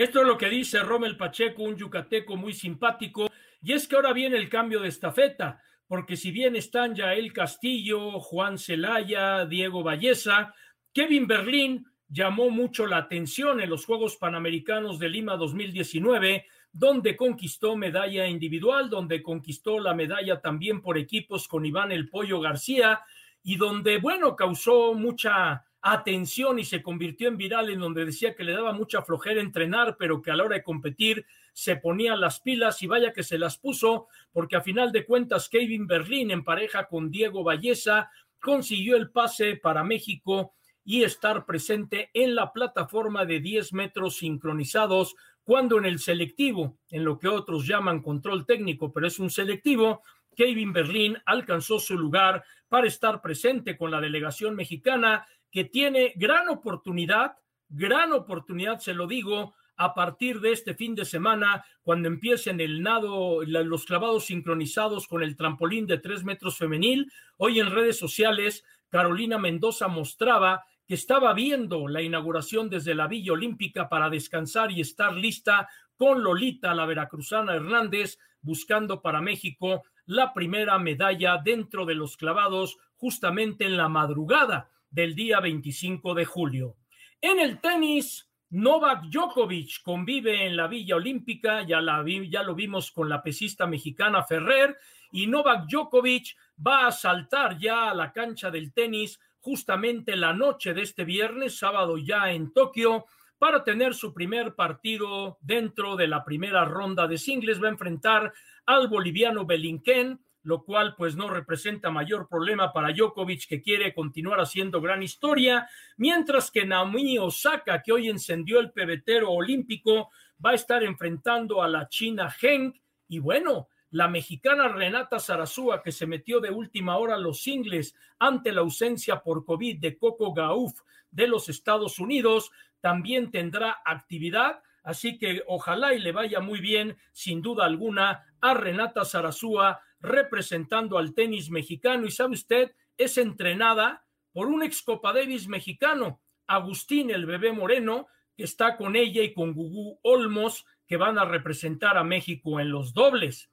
Esto 0.00 0.22
es 0.22 0.26
lo 0.26 0.38
que 0.38 0.48
dice 0.48 0.80
Rommel 0.80 1.18
Pacheco, 1.18 1.62
un 1.62 1.76
yucateco 1.76 2.34
muy 2.34 2.54
simpático, 2.54 3.30
y 3.60 3.74
es 3.74 3.86
que 3.86 3.96
ahora 3.96 4.14
viene 4.14 4.38
el 4.38 4.48
cambio 4.48 4.80
de 4.80 4.88
estafeta, 4.88 5.60
porque 5.86 6.16
si 6.16 6.30
bien 6.30 6.56
están 6.56 6.94
ya 6.94 7.12
el 7.12 7.34
Castillo, 7.34 8.18
Juan 8.18 8.56
Celaya, 8.56 9.44
Diego 9.44 9.82
Valleza, 9.82 10.54
Kevin 10.94 11.26
Berlín 11.26 11.86
llamó 12.08 12.48
mucho 12.48 12.86
la 12.86 12.96
atención 12.96 13.60
en 13.60 13.68
los 13.68 13.84
Juegos 13.84 14.16
Panamericanos 14.16 14.98
de 14.98 15.10
Lima 15.10 15.36
2019, 15.36 16.46
donde 16.72 17.14
conquistó 17.14 17.76
medalla 17.76 18.26
individual, 18.26 18.88
donde 18.88 19.22
conquistó 19.22 19.80
la 19.80 19.92
medalla 19.92 20.40
también 20.40 20.80
por 20.80 20.96
equipos 20.96 21.46
con 21.46 21.66
Iván 21.66 21.92
El 21.92 22.08
Pollo 22.08 22.40
García 22.40 23.02
y 23.42 23.56
donde, 23.56 23.98
bueno, 23.98 24.34
causó 24.34 24.94
mucha 24.94 25.66
atención 25.82 26.58
y 26.58 26.64
se 26.64 26.82
convirtió 26.82 27.28
en 27.28 27.36
viral 27.36 27.70
en 27.70 27.80
donde 27.80 28.04
decía 28.04 28.34
que 28.34 28.44
le 28.44 28.52
daba 28.52 28.72
mucha 28.72 29.02
flojera 29.02 29.40
entrenar, 29.40 29.96
pero 29.98 30.20
que 30.20 30.30
a 30.30 30.36
la 30.36 30.44
hora 30.44 30.56
de 30.56 30.62
competir 30.62 31.24
se 31.52 31.76
ponía 31.76 32.16
las 32.16 32.40
pilas 32.40 32.82
y 32.82 32.86
vaya 32.86 33.12
que 33.12 33.22
se 33.22 33.38
las 33.38 33.58
puso, 33.58 34.08
porque 34.32 34.56
a 34.56 34.60
final 34.60 34.92
de 34.92 35.04
cuentas 35.04 35.48
Kevin 35.48 35.86
Berlín 35.86 36.30
en 36.30 36.44
pareja 36.44 36.86
con 36.86 37.10
Diego 37.10 37.42
Valleza 37.42 38.10
consiguió 38.40 38.96
el 38.96 39.10
pase 39.10 39.56
para 39.56 39.84
México 39.84 40.54
y 40.84 41.02
estar 41.02 41.44
presente 41.44 42.10
en 42.14 42.34
la 42.34 42.52
plataforma 42.52 43.24
de 43.24 43.40
10 43.40 43.72
metros 43.74 44.16
sincronizados, 44.16 45.14
cuando 45.44 45.78
en 45.78 45.84
el 45.84 45.98
selectivo, 45.98 46.78
en 46.90 47.04
lo 47.04 47.18
que 47.18 47.28
otros 47.28 47.66
llaman 47.66 48.02
control 48.02 48.46
técnico, 48.46 48.92
pero 48.92 49.06
es 49.06 49.18
un 49.18 49.30
selectivo, 49.30 50.02
Kevin 50.36 50.72
Berlín 50.72 51.18
alcanzó 51.26 51.78
su 51.78 51.98
lugar 51.98 52.44
para 52.68 52.86
estar 52.86 53.20
presente 53.20 53.76
con 53.76 53.90
la 53.90 54.00
delegación 54.00 54.54
mexicana, 54.54 55.26
que 55.50 55.64
tiene 55.64 56.12
gran 56.16 56.48
oportunidad, 56.48 57.36
gran 57.68 58.12
oportunidad, 58.12 58.78
se 58.78 58.94
lo 58.94 59.06
digo, 59.06 59.54
a 59.76 59.94
partir 59.94 60.40
de 60.40 60.52
este 60.52 60.74
fin 60.74 60.94
de 60.94 61.06
semana, 61.06 61.64
cuando 61.82 62.08
empiecen 62.08 62.60
el 62.60 62.82
nado, 62.82 63.42
los 63.44 63.86
clavados 63.86 64.26
sincronizados 64.26 65.08
con 65.08 65.22
el 65.22 65.36
trampolín 65.36 65.86
de 65.86 65.96
tres 65.98 66.22
metros 66.22 66.58
femenil. 66.58 67.10
Hoy 67.38 67.60
en 67.60 67.70
redes 67.70 67.98
sociales, 67.98 68.62
Carolina 68.90 69.38
Mendoza 69.38 69.88
mostraba 69.88 70.64
que 70.86 70.94
estaba 70.94 71.32
viendo 71.32 71.88
la 71.88 72.02
inauguración 72.02 72.68
desde 72.68 72.94
la 72.94 73.06
Villa 73.06 73.32
Olímpica 73.32 73.88
para 73.88 74.10
descansar 74.10 74.70
y 74.70 74.82
estar 74.82 75.14
lista 75.14 75.66
con 75.96 76.22
Lolita, 76.22 76.74
la 76.74 76.84
veracruzana 76.84 77.54
Hernández, 77.54 78.18
buscando 78.42 79.00
para 79.00 79.22
México 79.22 79.82
la 80.04 80.34
primera 80.34 80.78
medalla 80.78 81.40
dentro 81.42 81.86
de 81.86 81.94
los 81.94 82.16
clavados 82.18 82.76
justamente 82.96 83.64
en 83.64 83.78
la 83.78 83.88
madrugada 83.88 84.68
del 84.90 85.14
día 85.14 85.40
25 85.40 86.14
de 86.14 86.24
julio. 86.24 86.76
En 87.20 87.38
el 87.38 87.60
tenis, 87.60 88.28
Novak 88.50 89.04
Djokovic 89.04 89.82
convive 89.82 90.46
en 90.46 90.56
la 90.56 90.66
Villa 90.66 90.96
Olímpica, 90.96 91.62
ya, 91.62 91.80
la 91.80 92.02
lo 92.02 92.54
vimos 92.54 92.90
con 92.90 93.08
la 93.08 93.22
pesista 93.22 93.66
mexicana 93.66 94.24
Ferrer, 94.24 94.76
y 95.12 95.26
Novak 95.26 95.66
Djokovic 95.66 96.36
va 96.66 96.86
a 96.86 96.92
saltar 96.92 97.58
ya 97.58 97.90
a 97.90 97.94
la 97.94 98.12
cancha 98.12 98.50
del 98.50 98.72
tenis 98.72 99.20
justamente 99.40 100.16
la 100.16 100.32
noche 100.32 100.74
de 100.74 100.82
este 100.82 101.04
viernes, 101.04 101.58
sábado 101.58 101.96
ya 101.96 102.30
en 102.30 102.52
Tokio, 102.52 103.06
para 103.38 103.64
tener 103.64 103.94
su 103.94 104.12
primer 104.12 104.54
partido 104.54 105.38
dentro 105.40 105.96
de 105.96 106.08
la 106.08 106.24
primera 106.24 106.64
ronda 106.64 107.06
de 107.06 107.16
singles. 107.16 107.62
Va 107.62 107.68
a 107.68 107.70
enfrentar 107.70 108.32
al 108.66 108.88
boliviano 108.88 109.46
Belinquén, 109.46 110.20
lo 110.50 110.64
cual 110.64 110.96
pues 110.96 111.14
no 111.14 111.30
representa 111.30 111.92
mayor 111.92 112.26
problema 112.28 112.72
para 112.72 112.92
Djokovic 112.92 113.46
que 113.46 113.62
quiere 113.62 113.94
continuar 113.94 114.40
haciendo 114.40 114.80
gran 114.80 115.00
historia, 115.00 115.68
mientras 115.96 116.50
que 116.50 116.66
Naomi 116.66 117.18
Osaka, 117.18 117.80
que 117.80 117.92
hoy 117.92 118.08
encendió 118.08 118.58
el 118.58 118.72
pebetero 118.72 119.30
olímpico, 119.30 120.10
va 120.44 120.50
a 120.50 120.54
estar 120.54 120.82
enfrentando 120.82 121.62
a 121.62 121.68
la 121.68 121.88
China 121.88 122.34
Heng 122.42 122.72
y 123.06 123.20
bueno, 123.20 123.68
la 123.92 124.08
mexicana 124.08 124.66
Renata 124.66 125.20
Zarazúa, 125.20 125.84
que 125.84 125.92
se 125.92 126.08
metió 126.08 126.40
de 126.40 126.50
última 126.50 126.96
hora 126.96 127.14
a 127.14 127.18
los 127.18 127.42
singles 127.42 127.94
ante 128.18 128.50
la 128.50 128.62
ausencia 128.62 129.20
por 129.20 129.44
COVID 129.44 129.78
de 129.78 129.98
Coco 129.98 130.34
Gauff 130.34 130.80
de 131.12 131.28
los 131.28 131.48
Estados 131.48 132.00
Unidos, 132.00 132.50
también 132.80 133.30
tendrá 133.30 133.82
actividad. 133.84 134.64
Así 134.82 135.16
que 135.16 135.44
ojalá 135.46 135.94
y 135.94 136.00
le 136.00 136.10
vaya 136.10 136.40
muy 136.40 136.60
bien, 136.60 136.96
sin 137.12 137.40
duda 137.40 137.66
alguna, 137.66 138.24
a 138.40 138.54
Renata 138.54 139.04
Zarazúa 139.04 139.80
representando 140.00 140.98
al 140.98 141.14
tenis 141.14 141.50
mexicano. 141.50 142.06
Y 142.06 142.10
sabe 142.10 142.34
usted, 142.34 142.72
es 142.96 143.18
entrenada 143.18 144.04
por 144.32 144.48
un 144.48 144.62
ex 144.62 144.82
Copa 144.82 145.12
Davis 145.12 145.48
mexicano, 145.48 146.20
Agustín 146.46 147.10
el 147.10 147.26
bebé 147.26 147.52
Moreno, 147.52 148.08
que 148.36 148.44
está 148.44 148.76
con 148.76 148.96
ella 148.96 149.22
y 149.22 149.32
con 149.34 149.54
Gugu 149.54 149.98
Olmos, 150.02 150.66
que 150.86 150.96
van 150.96 151.18
a 151.18 151.24
representar 151.24 151.96
a 151.96 152.04
México 152.04 152.58
en 152.58 152.70
los 152.70 152.92
dobles. 152.92 153.50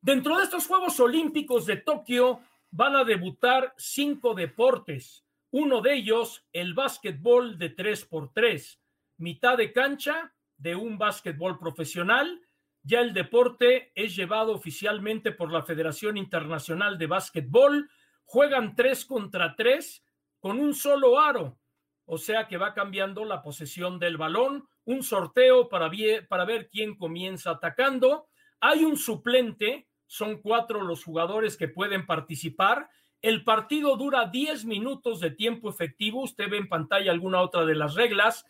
Dentro 0.00 0.36
de 0.36 0.44
estos 0.44 0.66
Juegos 0.66 1.00
Olímpicos 1.00 1.66
de 1.66 1.78
Tokio 1.78 2.40
van 2.70 2.94
a 2.94 3.04
debutar 3.04 3.74
cinco 3.76 4.34
deportes. 4.34 5.24
Uno 5.50 5.80
de 5.80 5.94
ellos, 5.94 6.44
el 6.52 6.74
básquetbol 6.74 7.58
de 7.58 7.74
3x3, 7.74 8.78
mitad 9.16 9.56
de 9.56 9.72
cancha 9.72 10.32
de 10.56 10.76
un 10.76 10.98
básquetbol 10.98 11.58
profesional. 11.58 12.40
Ya 12.86 13.00
el 13.00 13.12
deporte 13.12 13.90
es 13.96 14.14
llevado 14.14 14.52
oficialmente 14.52 15.32
por 15.32 15.50
la 15.50 15.64
Federación 15.64 16.16
Internacional 16.16 16.98
de 16.98 17.08
Básquetbol. 17.08 17.90
Juegan 18.24 18.76
tres 18.76 19.04
contra 19.04 19.56
tres 19.56 20.04
con 20.38 20.60
un 20.60 20.72
solo 20.72 21.18
aro, 21.18 21.58
o 22.04 22.16
sea 22.16 22.46
que 22.46 22.58
va 22.58 22.74
cambiando 22.74 23.24
la 23.24 23.42
posesión 23.42 23.98
del 23.98 24.16
balón, 24.16 24.68
un 24.84 25.02
sorteo 25.02 25.68
para, 25.68 25.90
para 26.28 26.44
ver 26.44 26.68
quién 26.68 26.96
comienza 26.96 27.50
atacando. 27.50 28.28
Hay 28.60 28.84
un 28.84 28.96
suplente 28.96 29.88
son 30.06 30.40
cuatro 30.40 30.82
los 30.82 31.02
jugadores 31.02 31.56
que 31.56 31.66
pueden 31.66 32.06
participar. 32.06 32.88
El 33.22 33.42
partido 33.42 33.96
dura 33.96 34.26
10 34.26 34.64
minutos 34.64 35.18
de 35.18 35.32
tiempo 35.32 35.68
efectivo. 35.68 36.22
Usted 36.22 36.48
ve 36.48 36.58
en 36.58 36.68
pantalla 36.68 37.10
alguna 37.10 37.40
otra 37.40 37.64
de 37.64 37.74
las 37.74 37.94
reglas. 37.94 38.44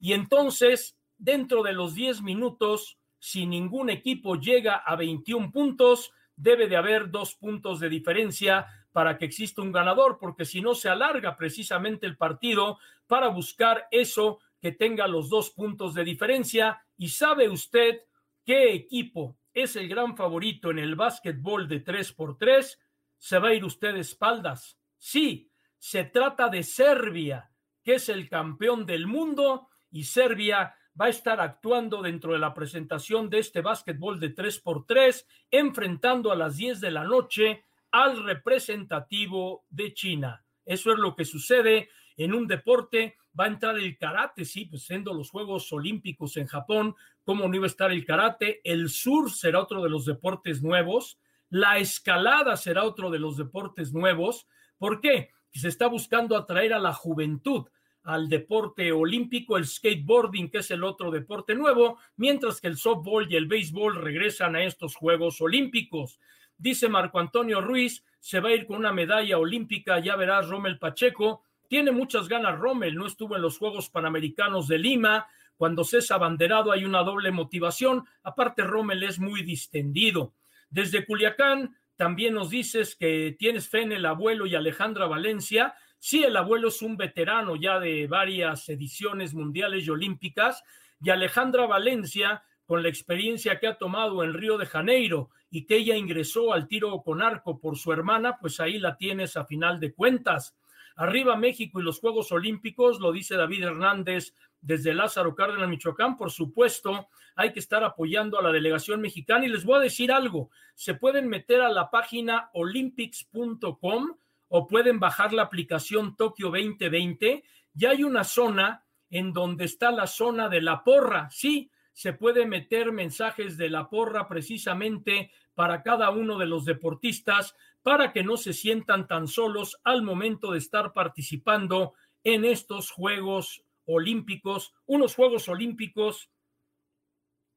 Y 0.00 0.14
entonces, 0.14 0.98
dentro 1.16 1.62
de 1.62 1.74
los 1.74 1.94
10 1.94 2.22
minutos, 2.22 2.95
si 3.18 3.46
ningún 3.46 3.90
equipo 3.90 4.36
llega 4.36 4.76
a 4.76 4.96
21 4.96 5.50
puntos, 5.50 6.12
debe 6.36 6.68
de 6.68 6.76
haber 6.76 7.10
dos 7.10 7.34
puntos 7.34 7.80
de 7.80 7.88
diferencia 7.88 8.66
para 8.92 9.18
que 9.18 9.24
exista 9.24 9.62
un 9.62 9.72
ganador, 9.72 10.18
porque 10.18 10.44
si 10.44 10.60
no 10.60 10.74
se 10.74 10.88
alarga 10.88 11.36
precisamente 11.36 12.06
el 12.06 12.16
partido 12.16 12.78
para 13.06 13.28
buscar 13.28 13.86
eso 13.90 14.40
que 14.60 14.72
tenga 14.72 15.06
los 15.06 15.28
dos 15.28 15.50
puntos 15.50 15.94
de 15.94 16.04
diferencia. 16.04 16.82
Y 16.96 17.08
sabe 17.08 17.48
usted 17.48 18.00
qué 18.44 18.72
equipo 18.72 19.36
es 19.52 19.76
el 19.76 19.88
gran 19.88 20.16
favorito 20.16 20.70
en 20.70 20.78
el 20.78 20.96
básquetbol 20.96 21.66
de 21.66 21.82
3x3, 21.82 22.78
se 23.18 23.38
va 23.38 23.48
a 23.48 23.54
ir 23.54 23.64
usted 23.64 23.94
de 23.94 24.00
espaldas. 24.00 24.78
Sí, 24.98 25.50
se 25.78 26.04
trata 26.04 26.48
de 26.48 26.62
Serbia, 26.62 27.50
que 27.82 27.94
es 27.94 28.08
el 28.08 28.28
campeón 28.28 28.84
del 28.84 29.06
mundo 29.06 29.68
y 29.90 30.04
Serbia 30.04 30.74
va 31.00 31.06
a 31.06 31.10
estar 31.10 31.40
actuando 31.40 32.02
dentro 32.02 32.32
de 32.32 32.38
la 32.38 32.54
presentación 32.54 33.28
de 33.28 33.38
este 33.38 33.60
básquetbol 33.60 34.18
de 34.18 34.34
3x3, 34.34 35.26
enfrentando 35.50 36.32
a 36.32 36.36
las 36.36 36.56
10 36.56 36.80
de 36.80 36.90
la 36.90 37.04
noche 37.04 37.64
al 37.90 38.24
representativo 38.24 39.64
de 39.68 39.92
China. 39.94 40.44
Eso 40.64 40.92
es 40.92 40.98
lo 40.98 41.14
que 41.14 41.24
sucede 41.24 41.88
en 42.16 42.34
un 42.34 42.46
deporte. 42.46 43.16
Va 43.38 43.44
a 43.44 43.48
entrar 43.48 43.76
el 43.76 43.96
karate, 43.98 44.44
sí, 44.44 44.64
pues 44.64 44.84
siendo 44.84 45.12
los 45.12 45.30
Juegos 45.30 45.70
Olímpicos 45.72 46.36
en 46.38 46.46
Japón, 46.46 46.96
¿cómo 47.24 47.46
no 47.46 47.54
iba 47.54 47.66
a 47.66 47.68
estar 47.68 47.92
el 47.92 48.06
karate? 48.06 48.60
El 48.64 48.88
sur 48.88 49.30
será 49.30 49.60
otro 49.60 49.82
de 49.82 49.90
los 49.90 50.06
deportes 50.06 50.62
nuevos. 50.62 51.18
La 51.50 51.78
escalada 51.78 52.56
será 52.56 52.84
otro 52.84 53.10
de 53.10 53.18
los 53.18 53.36
deportes 53.36 53.92
nuevos. 53.92 54.48
¿Por 54.78 55.00
qué? 55.00 55.30
Se 55.52 55.68
está 55.68 55.86
buscando 55.86 56.36
atraer 56.36 56.72
a 56.72 56.78
la 56.78 56.92
juventud 56.92 57.66
al 58.06 58.28
deporte 58.28 58.92
olímpico, 58.92 59.56
el 59.56 59.66
skateboarding, 59.66 60.48
que 60.48 60.58
es 60.58 60.70
el 60.70 60.84
otro 60.84 61.10
deporte 61.10 61.56
nuevo, 61.56 61.98
mientras 62.16 62.60
que 62.60 62.68
el 62.68 62.76
softball 62.76 63.26
y 63.28 63.34
el 63.34 63.46
béisbol 63.46 63.96
regresan 63.96 64.54
a 64.54 64.62
estos 64.62 64.94
Juegos 64.94 65.40
Olímpicos. 65.40 66.20
Dice 66.56 66.88
Marco 66.88 67.18
Antonio 67.18 67.60
Ruiz, 67.60 68.04
se 68.20 68.38
va 68.38 68.50
a 68.50 68.54
ir 68.54 68.66
con 68.66 68.76
una 68.76 68.92
medalla 68.92 69.38
olímpica, 69.38 69.98
ya 69.98 70.14
verás 70.14 70.48
Rommel 70.48 70.78
Pacheco, 70.78 71.42
tiene 71.68 71.90
muchas 71.90 72.28
ganas 72.28 72.58
Rommel, 72.58 72.94
no 72.94 73.06
estuvo 73.06 73.34
en 73.34 73.42
los 73.42 73.58
Juegos 73.58 73.90
Panamericanos 73.90 74.68
de 74.68 74.78
Lima, 74.78 75.26
cuando 75.56 75.82
se 75.82 75.98
es 75.98 76.10
abanderado 76.12 76.70
hay 76.70 76.84
una 76.84 77.02
doble 77.02 77.32
motivación, 77.32 78.04
aparte 78.22 78.62
Rommel 78.62 79.02
es 79.02 79.18
muy 79.18 79.42
distendido. 79.42 80.32
Desde 80.70 81.04
Culiacán 81.04 81.76
también 81.96 82.34
nos 82.34 82.50
dices 82.50 82.94
que 82.94 83.34
tienes 83.36 83.68
fe 83.68 83.82
en 83.82 83.92
el 83.92 84.06
abuelo 84.06 84.46
y 84.46 84.54
Alejandra 84.54 85.06
Valencia, 85.06 85.74
Sí, 86.08 86.22
el 86.22 86.36
abuelo 86.36 86.68
es 86.68 86.82
un 86.82 86.96
veterano 86.96 87.56
ya 87.56 87.80
de 87.80 88.06
varias 88.06 88.68
ediciones 88.68 89.34
mundiales 89.34 89.84
y 89.84 89.90
olímpicas, 89.90 90.62
y 91.02 91.10
Alejandra 91.10 91.66
Valencia 91.66 92.44
con 92.64 92.84
la 92.84 92.88
experiencia 92.88 93.58
que 93.58 93.66
ha 93.66 93.76
tomado 93.76 94.22
en 94.22 94.32
Río 94.32 94.56
de 94.56 94.66
Janeiro 94.66 95.30
y 95.50 95.66
que 95.66 95.78
ella 95.78 95.96
ingresó 95.96 96.52
al 96.52 96.68
tiro 96.68 97.02
con 97.02 97.22
arco 97.22 97.58
por 97.58 97.76
su 97.76 97.92
hermana, 97.92 98.38
pues 98.40 98.60
ahí 98.60 98.78
la 98.78 98.96
tienes 98.96 99.36
a 99.36 99.46
final 99.46 99.80
de 99.80 99.94
cuentas. 99.94 100.56
Arriba 100.94 101.36
México 101.36 101.80
y 101.80 101.82
los 101.82 101.98
Juegos 101.98 102.30
Olímpicos, 102.30 103.00
lo 103.00 103.10
dice 103.10 103.34
David 103.34 103.64
Hernández 103.64 104.32
desde 104.60 104.94
Lázaro 104.94 105.34
Cárdenas, 105.34 105.68
Michoacán, 105.68 106.16
por 106.16 106.30
supuesto, 106.30 107.08
hay 107.34 107.52
que 107.52 107.58
estar 107.58 107.82
apoyando 107.82 108.38
a 108.38 108.44
la 108.44 108.52
delegación 108.52 109.00
mexicana 109.00 109.44
y 109.44 109.48
les 109.48 109.64
voy 109.64 109.78
a 109.78 109.80
decir 109.80 110.12
algo, 110.12 110.50
se 110.76 110.94
pueden 110.94 111.26
meter 111.26 111.62
a 111.62 111.68
la 111.68 111.90
página 111.90 112.48
olympics.com 112.52 114.14
o 114.48 114.66
pueden 114.66 115.00
bajar 115.00 115.32
la 115.32 115.42
aplicación 115.42 116.16
Tokio 116.16 116.50
2020, 116.50 117.44
ya 117.74 117.90
hay 117.90 118.04
una 118.04 118.24
zona 118.24 118.84
en 119.10 119.32
donde 119.32 119.64
está 119.64 119.90
la 119.90 120.06
zona 120.06 120.48
de 120.48 120.60
la 120.60 120.82
porra, 120.82 121.28
sí, 121.30 121.70
se 121.92 122.12
puede 122.12 122.44
meter 122.46 122.92
mensajes 122.92 123.56
de 123.56 123.70
la 123.70 123.88
porra 123.88 124.28
precisamente 124.28 125.30
para 125.54 125.82
cada 125.82 126.10
uno 126.10 126.36
de 126.36 126.46
los 126.46 126.64
deportistas 126.64 127.56
para 127.82 128.12
que 128.12 128.22
no 128.22 128.36
se 128.36 128.52
sientan 128.52 129.06
tan 129.06 129.28
solos 129.28 129.80
al 129.84 130.02
momento 130.02 130.52
de 130.52 130.58
estar 130.58 130.92
participando 130.92 131.94
en 132.24 132.44
estos 132.44 132.90
Juegos 132.90 133.62
Olímpicos, 133.86 134.74
unos 134.84 135.14
Juegos 135.14 135.48
Olímpicos 135.48 136.30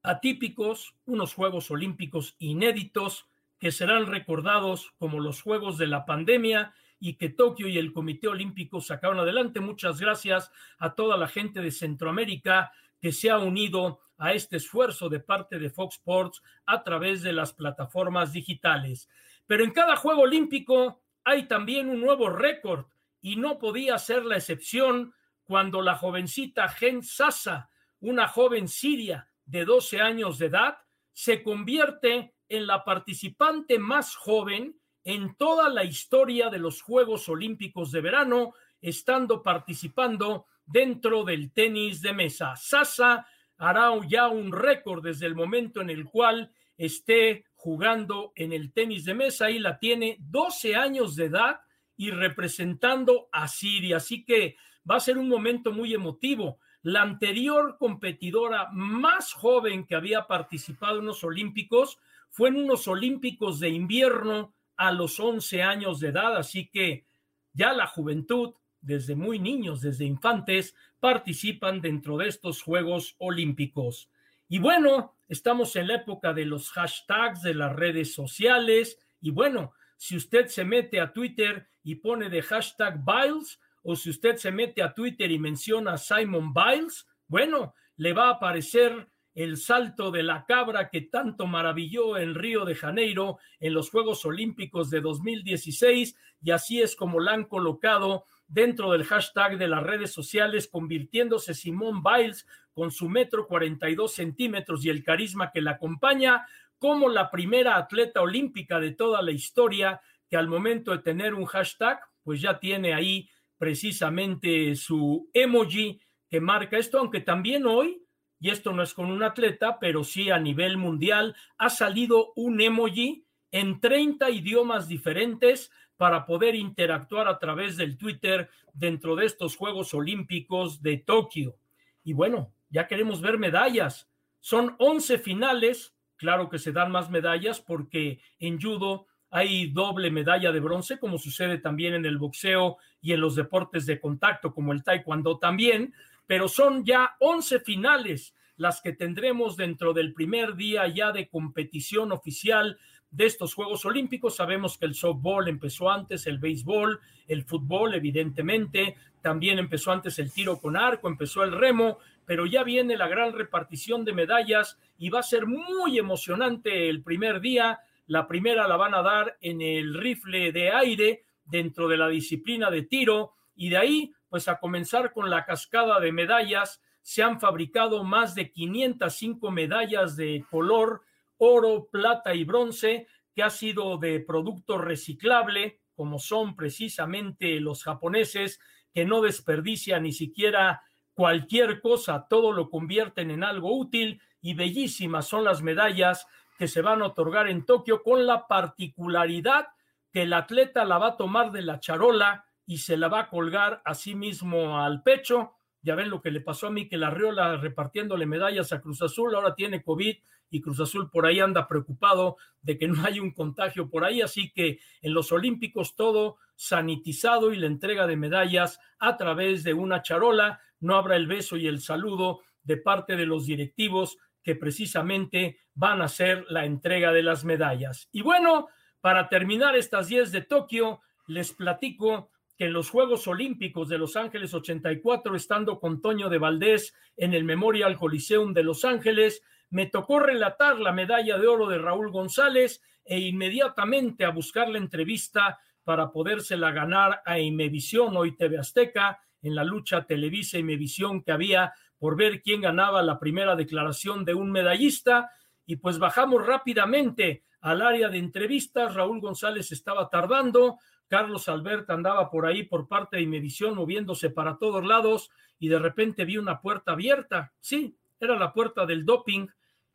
atípicos, 0.04 0.96
unos 1.06 1.34
Juegos 1.34 1.72
Olímpicos 1.72 2.36
inéditos 2.40 3.29
que 3.60 3.72
serán 3.72 4.08
recordados 4.08 4.92
como 4.98 5.20
los 5.20 5.42
Juegos 5.42 5.78
de 5.78 5.88
la 5.88 6.06
pandemia 6.06 6.74
y 7.00 7.16
que 7.16 7.30
Tokio 7.30 7.68
y 7.68 7.78
el 7.78 7.94
Comité 7.94 8.28
Olímpico 8.28 8.82
sacaron 8.82 9.20
adelante. 9.20 9.60
Muchas 9.60 10.00
gracias 10.00 10.52
a 10.78 10.96
toda 10.96 11.18
la 11.18 11.28
gente 11.28 11.62
de 11.62 11.72
Centroamérica 11.72 12.72
que 13.00 13.12
se 13.12 13.30
ha 13.30 13.38
unido 13.38 14.00
a 14.18 14.34
este 14.34 14.58
esfuerzo 14.58 15.08
de 15.10 15.20
parte 15.20 15.60
de 15.60 15.70
Fox 15.70 15.96
Sports 15.96 16.42
a 16.66 16.84
través 16.84 17.22
de 17.22 17.34
las 17.34 17.54
plataformas 17.54 18.34
digitales. 18.34 19.10
Pero 19.48 19.64
en 19.64 19.72
cada 19.72 19.96
Juego 19.96 20.24
Olímpico 20.24 21.02
hay 21.24 21.48
también 21.48 21.90
un 21.90 22.02
nuevo 22.02 22.30
récord 22.30 22.86
y 23.22 23.36
no 23.36 23.60
podía 23.60 23.98
ser 23.98 24.26
la 24.26 24.38
excepción 24.38 25.14
cuando 25.44 25.82
la 25.82 25.96
jovencita 25.96 26.68
Gen 26.68 27.02
Sasa, 27.02 27.70
una 28.02 28.28
joven 28.28 28.68
siria 28.68 29.30
de 29.46 29.66
12 29.66 30.00
años 30.02 30.38
de 30.38 30.48
edad, 30.48 30.78
se 31.12 31.42
convierte 31.42 32.36
en 32.50 32.68
la 32.68 32.84
participante 32.84 33.80
más 33.80 34.16
joven 34.16 34.76
en 35.04 35.36
toda 35.36 35.70
la 35.70 35.84
historia 35.84 36.50
de 36.50 36.60
los 36.60 36.82
Juegos 36.82 37.30
Olímpicos 37.30 37.92
de 37.92 38.02
verano, 38.02 38.54
estando 38.82 39.42
participando 39.42 40.48
dentro 40.66 41.24
del 41.24 41.52
tenis 41.52 42.02
de 42.02 42.14
mesa. 42.14 42.56
Sasa 42.56 43.26
hará 43.58 43.92
ya 44.08 44.28
un 44.28 44.52
récord 44.52 45.04
desde 45.04 45.26
el 45.26 45.36
momento 45.36 45.82
en 45.82 45.90
el 45.90 46.06
cual 46.06 46.52
esté 46.78 47.46
jugando 47.56 48.32
en 48.36 48.54
el 48.54 48.72
tenis 48.72 49.06
de 49.06 49.14
mesa 49.14 49.50
y 49.52 49.60
la 49.60 49.80
tiene 49.80 50.18
12 50.20 50.76
años 50.76 51.16
de 51.16 51.26
edad 51.26 51.60
y 51.98 52.12
representando 52.12 53.28
a 53.32 53.48
Siria. 53.48 53.98
Así 53.98 54.24
que 54.24 54.56
va 54.90 54.96
a 54.96 55.02
ser 55.02 55.18
un 55.18 55.28
momento 55.28 55.72
muy 55.72 55.94
emotivo. 55.94 56.60
La 56.82 57.02
anterior 57.02 57.78
competidora 57.78 58.70
más 58.72 59.34
joven 59.34 59.86
que 59.86 59.96
había 59.96 60.26
participado 60.26 61.00
en 61.00 61.08
los 61.08 61.24
Olímpicos 61.26 62.00
fue 62.30 62.50
en 62.50 62.58
unos 62.58 62.88
Olímpicos 62.88 63.60
de 63.60 63.70
invierno 63.70 64.54
a 64.78 64.92
los 64.92 65.20
11 65.20 65.62
años 65.62 66.00
de 66.00 66.10
edad, 66.10 66.38
así 66.38 66.70
que 66.70 67.06
ya 67.54 67.74
la 67.74 67.88
juventud, 67.88 68.54
desde 68.82 69.16
muy 69.16 69.40
niños, 69.40 69.82
desde 69.82 70.06
infantes, 70.06 70.76
participan 71.00 71.82
dentro 71.82 72.18
de 72.18 72.28
estos 72.28 72.62
Juegos 72.62 73.16
Olímpicos. 73.18 74.10
Y 74.48 74.60
bueno, 74.60 75.16
estamos 75.28 75.76
en 75.76 75.88
la 75.88 75.96
época 75.96 76.34
de 76.34 76.46
los 76.46 76.72
hashtags 76.72 77.42
de 77.42 77.54
las 77.54 77.76
redes 77.76 78.14
sociales. 78.14 78.98
Y 79.22 79.32
bueno, 79.32 79.74
si 79.98 80.16
usted 80.16 80.48
se 80.48 80.64
mete 80.64 81.00
a 81.00 81.14
Twitter 81.14 81.68
y 81.84 81.96
pone 81.96 82.30
de 82.30 82.42
hashtag 82.42 83.04
Biles, 83.06 83.60
o 83.84 83.96
si 83.96 84.10
usted 84.10 84.38
se 84.38 84.52
mete 84.52 84.82
a 84.82 84.94
Twitter 84.94 85.30
y 85.30 85.40
menciona 85.40 85.94
a 85.94 85.98
Simon 85.98 86.54
Biles, 86.54 87.06
bueno, 87.28 87.76
le 87.98 88.14
va 88.14 88.28
a 88.28 88.34
aparecer 88.34 89.08
el 89.40 89.56
salto 89.56 90.12
de 90.12 90.22
la 90.22 90.44
cabra 90.46 90.90
que 90.90 91.00
tanto 91.00 91.48
maravilló 91.48 92.18
en 92.18 92.36
Río 92.36 92.66
de 92.66 92.76
Janeiro 92.76 93.38
en 93.62 93.74
los 93.74 93.90
Juegos 93.90 94.26
Olímpicos 94.26 94.90
de 94.90 95.00
2016 95.00 96.14
y 96.42 96.52
así 96.52 96.82
es 96.82 96.94
como 96.94 97.22
la 97.22 97.36
han 97.36 97.46
colocado 97.46 98.26
dentro 98.50 98.92
del 98.92 99.06
hashtag 99.06 99.58
de 99.58 99.70
las 99.70 99.82
redes 99.82 100.12
sociales, 100.12 100.68
convirtiéndose 100.68 101.54
Simón 101.54 102.04
Biles 102.04 102.46
con 102.74 102.92
su 102.92 103.08
metro 103.08 103.48
42 103.48 104.12
centímetros 104.12 104.84
y 104.84 104.90
el 104.90 105.06
carisma 105.06 105.52
que 105.54 105.62
la 105.62 105.72
acompaña 105.72 106.46
como 106.78 107.08
la 107.08 107.32
primera 107.32 107.78
atleta 107.78 108.22
olímpica 108.22 108.82
de 108.82 108.92
toda 108.92 109.22
la 109.22 109.32
historia 109.32 110.02
que 110.30 110.36
al 110.36 110.50
momento 110.50 110.92
de 110.92 110.98
tener 110.98 111.34
un 111.34 111.46
hashtag, 111.46 112.02
pues 112.24 112.42
ya 112.42 112.60
tiene 112.60 112.94
ahí 112.94 113.30
precisamente 113.58 114.76
su 114.76 115.30
emoji 115.34 116.02
que 116.30 116.42
marca 116.42 116.78
esto, 116.78 117.00
aunque 117.00 117.22
también 117.22 117.66
hoy, 117.66 118.04
y 118.40 118.50
esto 118.50 118.72
no 118.72 118.84
es 118.84 118.94
con 118.94 119.12
un 119.12 119.24
atleta, 119.24 119.80
pero 119.80 120.04
sí 120.04 120.30
a 120.30 120.40
nivel 120.40 120.78
mundial, 120.78 121.36
ha 121.58 121.70
salido 121.70 122.32
un 122.36 122.62
emoji 122.62 123.26
en 123.52 123.80
30 123.80 124.30
idiomas 124.30 124.88
diferentes 124.88 125.72
para 125.98 126.26
poder 126.26 126.56
interactuar 126.56 127.28
a 127.28 127.40
través 127.40 127.76
del 127.76 127.98
Twitter 127.98 128.50
dentro 128.74 129.16
de 129.16 129.26
estos 129.26 129.58
Juegos 129.58 129.94
Olímpicos 129.94 130.82
de 130.82 130.98
Tokio. 130.98 131.58
Y 132.04 132.14
bueno, 132.14 132.54
ya 132.70 132.88
queremos 132.88 133.22
ver 133.22 133.38
medallas. 133.38 134.10
Son 134.40 134.76
11 134.80 135.18
finales, 135.18 135.94
claro 136.16 136.50
que 136.50 136.60
se 136.60 136.72
dan 136.72 136.92
más 136.92 137.10
medallas 137.10 137.60
porque 137.60 138.22
en 138.40 138.62
judo 138.62 139.08
hay 139.30 139.72
doble 139.72 140.10
medalla 140.10 140.52
de 140.52 140.60
bronce, 140.60 140.98
como 140.98 141.18
sucede 141.18 141.58
también 141.58 141.94
en 141.94 142.06
el 142.06 142.18
boxeo 142.18 142.78
y 143.02 143.12
en 143.14 143.22
los 143.22 143.36
deportes 143.36 143.86
de 143.86 144.00
contacto, 144.00 144.54
como 144.54 144.72
el 144.72 144.84
taekwondo 144.84 145.38
también, 145.38 145.94
pero 146.30 146.48
son 146.48 146.86
ya 146.86 147.16
11 147.22 147.62
finales 147.62 148.36
las 148.56 148.82
que 148.82 148.94
tendremos 148.94 149.58
dentro 149.58 149.94
del 149.94 150.14
primer 150.14 150.54
día 150.54 150.88
ya 150.88 151.12
de 151.12 151.28
competición 151.28 152.12
oficial 152.12 152.78
de 153.10 153.26
estos 153.26 153.56
Juegos 153.56 153.84
Olímpicos. 153.86 154.36
Sabemos 154.36 154.78
que 154.78 154.86
el 154.86 154.94
softball 154.94 155.48
empezó 155.48 155.90
antes, 155.90 156.28
el 156.28 156.38
béisbol, 156.38 157.00
el 157.28 157.46
fútbol, 157.46 157.96
evidentemente, 157.96 158.96
también 159.24 159.58
empezó 159.58 159.92
antes 159.92 160.20
el 160.20 160.32
tiro 160.32 160.60
con 160.60 160.78
arco, 160.78 161.08
empezó 161.08 161.44
el 161.44 161.52
remo, 161.52 161.98
pero 162.28 162.46
ya 162.46 162.62
viene 162.62 162.96
la 162.96 163.08
gran 163.08 163.34
repartición 163.34 164.06
de 164.06 164.14
medallas 164.14 164.78
y 165.00 165.10
va 165.10 165.22
a 165.22 165.24
ser 165.24 165.48
muy 165.48 165.98
emocionante 165.98 166.90
el 166.90 167.02
primer 167.02 167.42
día. 167.42 167.80
La 168.06 168.28
primera 168.28 168.68
la 168.68 168.78
van 168.78 168.94
a 168.94 169.02
dar 169.02 169.36
en 169.42 169.62
el 169.62 169.96
rifle 169.96 170.52
de 170.52 170.70
aire 170.74 171.24
dentro 171.46 171.88
de 171.88 171.98
la 171.98 172.08
disciplina 172.08 172.70
de 172.70 172.84
tiro 172.84 173.34
y 173.56 173.70
de 173.70 173.78
ahí 173.78 174.14
pues 174.30 174.48
a 174.48 174.60
comenzar 174.60 175.12
con 175.12 175.30
la 175.30 175.46
cascada 175.46 176.00
de 176.00 176.12
medallas. 176.12 176.82
Se 177.02 177.24
han 177.24 177.40
fabricado 177.40 178.04
más 178.04 178.36
de 178.36 178.52
505 178.52 179.52
medallas 179.52 180.16
de 180.16 180.46
color 180.50 181.02
oro, 181.38 181.88
plata 181.92 182.36
y 182.36 182.44
bronce, 182.44 183.08
que 183.34 183.44
ha 183.44 183.50
sido 183.50 183.98
de 183.98 184.20
producto 184.20 184.78
reciclable, 184.78 185.80
como 185.96 186.20
son 186.20 186.56
precisamente 186.56 187.60
los 187.60 187.84
japoneses, 187.84 188.60
que 188.94 189.06
no 189.06 189.22
desperdician 189.22 190.04
ni 190.04 190.12
siquiera 190.12 190.84
cualquier 191.14 191.82
cosa, 191.82 192.28
todo 192.30 192.52
lo 192.52 192.70
convierten 192.70 193.32
en 193.32 193.44
algo 193.44 193.78
útil 193.78 194.22
y 194.42 194.54
bellísimas 194.54 195.28
son 195.28 195.44
las 195.44 195.62
medallas 195.62 196.26
que 196.58 196.68
se 196.68 196.82
van 196.82 197.02
a 197.02 197.08
otorgar 197.08 197.48
en 197.48 197.66
Tokio 197.66 198.04
con 198.04 198.26
la 198.26 198.48
particularidad 198.48 199.68
que 200.12 200.24
el 200.24 200.34
atleta 200.34 200.86
la 200.86 200.98
va 200.98 201.08
a 201.10 201.18
tomar 201.18 201.52
de 201.52 201.62
la 201.62 201.80
charola 201.80 202.46
y 202.70 202.78
se 202.78 202.98
la 202.98 203.08
va 203.08 203.22
a 203.22 203.30
colgar 203.30 203.82
a 203.84 203.96
sí 203.96 204.14
mismo 204.14 204.78
al 204.78 205.02
pecho. 205.02 205.54
Ya 205.82 205.96
ven 205.96 206.12
lo 206.12 206.22
que 206.22 206.30
le 206.30 206.40
pasó 206.40 206.68
a 206.68 206.70
mí, 206.70 206.88
que 206.88 206.98
la 206.98 207.10
Riola 207.10 207.58
repartiéndole 207.58 208.28
medallas 208.28 208.72
a 208.72 208.80
Cruz 208.80 209.02
Azul, 209.02 209.34
ahora 209.34 209.56
tiene 209.56 209.82
COVID 209.82 210.16
y 210.52 210.62
Cruz 210.62 210.80
Azul 210.80 211.10
por 211.10 211.26
ahí 211.26 211.40
anda 211.40 211.68
preocupado 211.68 212.38
de 212.62 212.78
que 212.78 212.88
no 212.88 213.04
hay 213.04 213.20
un 213.20 213.32
contagio 213.32 213.90
por 213.90 214.06
ahí, 214.06 214.22
así 214.22 214.52
que 214.52 214.80
en 215.02 215.16
los 215.16 215.32
Olímpicos 215.32 215.96
todo 215.96 216.38
sanitizado 216.56 217.52
y 217.52 217.58
la 217.58 217.66
entrega 217.66 218.06
de 218.06 218.18
medallas 218.18 218.80
a 219.00 219.18
través 219.18 219.64
de 219.64 219.74
una 219.74 220.04
charola, 220.04 220.62
no 220.80 220.96
habrá 220.96 221.16
el 221.16 221.26
beso 221.26 221.58
y 221.58 221.66
el 221.66 221.82
saludo 221.82 222.42
de 222.62 222.78
parte 222.78 223.16
de 223.16 223.26
los 223.26 223.48
directivos 223.48 224.20
que 224.44 224.54
precisamente 224.54 225.58
van 225.74 226.04
a 226.04 226.06
hacer 226.06 226.46
la 226.50 226.66
entrega 226.66 227.14
de 227.14 227.24
las 227.24 227.44
medallas. 227.46 228.10
Y 228.12 228.22
bueno, 228.22 228.68
para 229.02 229.28
terminar 229.28 229.76
estas 229.76 230.08
10 230.08 230.32
de 230.32 230.42
Tokio, 230.44 231.02
les 231.26 231.52
platico 231.52 232.30
que 232.60 232.66
en 232.66 232.74
los 232.74 232.90
Juegos 232.90 233.26
Olímpicos 233.30 233.88
de 233.88 233.98
Los 233.98 234.18
Ángeles 234.18 234.54
84, 234.54 235.34
estando 235.34 235.80
con 235.80 236.02
Toño 236.02 236.28
de 236.28 236.40
Valdés 236.40 236.94
en 237.16 237.34
el 237.34 237.46
Memorial 237.46 237.98
Coliseum 237.98 238.54
de 238.54 238.64
Los 238.64 238.84
Ángeles, 238.84 239.42
me 239.70 239.86
tocó 239.86 240.20
relatar 240.20 240.78
la 240.78 240.92
medalla 240.92 241.38
de 241.38 241.48
oro 241.48 241.70
de 241.70 241.78
Raúl 241.78 242.12
González 242.12 242.82
e 243.06 243.18
inmediatamente 243.18 244.26
a 244.26 244.32
buscar 244.32 244.68
la 244.68 244.78
entrevista 244.78 245.58
para 245.86 246.12
podérsela 246.12 246.72
ganar 246.72 247.22
a 247.26 247.40
Imevisión, 247.40 248.18
hoy 248.18 248.36
TV 248.36 248.58
Azteca, 248.58 249.22
en 249.42 249.56
la 249.56 249.64
lucha 249.64 250.04
Televisa 250.04 250.58
Imevisión 250.58 251.24
que 251.24 251.32
había 251.32 251.72
por 251.98 252.18
ver 252.18 252.42
quién 252.42 252.60
ganaba 252.60 253.02
la 253.02 253.20
primera 253.20 253.56
declaración 253.56 254.26
de 254.26 254.34
un 254.34 254.52
medallista 254.52 255.32
y 255.66 255.78
pues 255.78 255.98
bajamos 255.98 256.46
rápidamente 256.46 257.46
al 257.62 257.82
área 257.82 258.10
de 258.10 258.18
entrevistas. 258.18 258.96
Raúl 258.96 259.22
González 259.22 259.72
estaba 259.72 260.10
tardando, 260.10 260.78
Carlos 261.10 261.50
Albert 261.50 261.90
andaba 261.90 262.30
por 262.30 262.46
ahí 262.46 262.64
por 262.64 262.88
parte 262.88 263.18
de 263.18 263.24
Imevisión 263.24 263.76
moviéndose 263.76 264.30
para 264.30 264.58
todos 264.58 264.86
lados 264.86 265.32
y 265.58 265.68
de 265.68 265.80
repente 265.80 266.24
vi 266.24 266.38
una 266.38 266.62
puerta 266.62 266.92
abierta. 266.92 267.52
Sí, 267.60 267.98
era 268.20 268.38
la 268.38 268.54
puerta 268.54 268.86
del 268.86 269.06
doping 269.06 269.48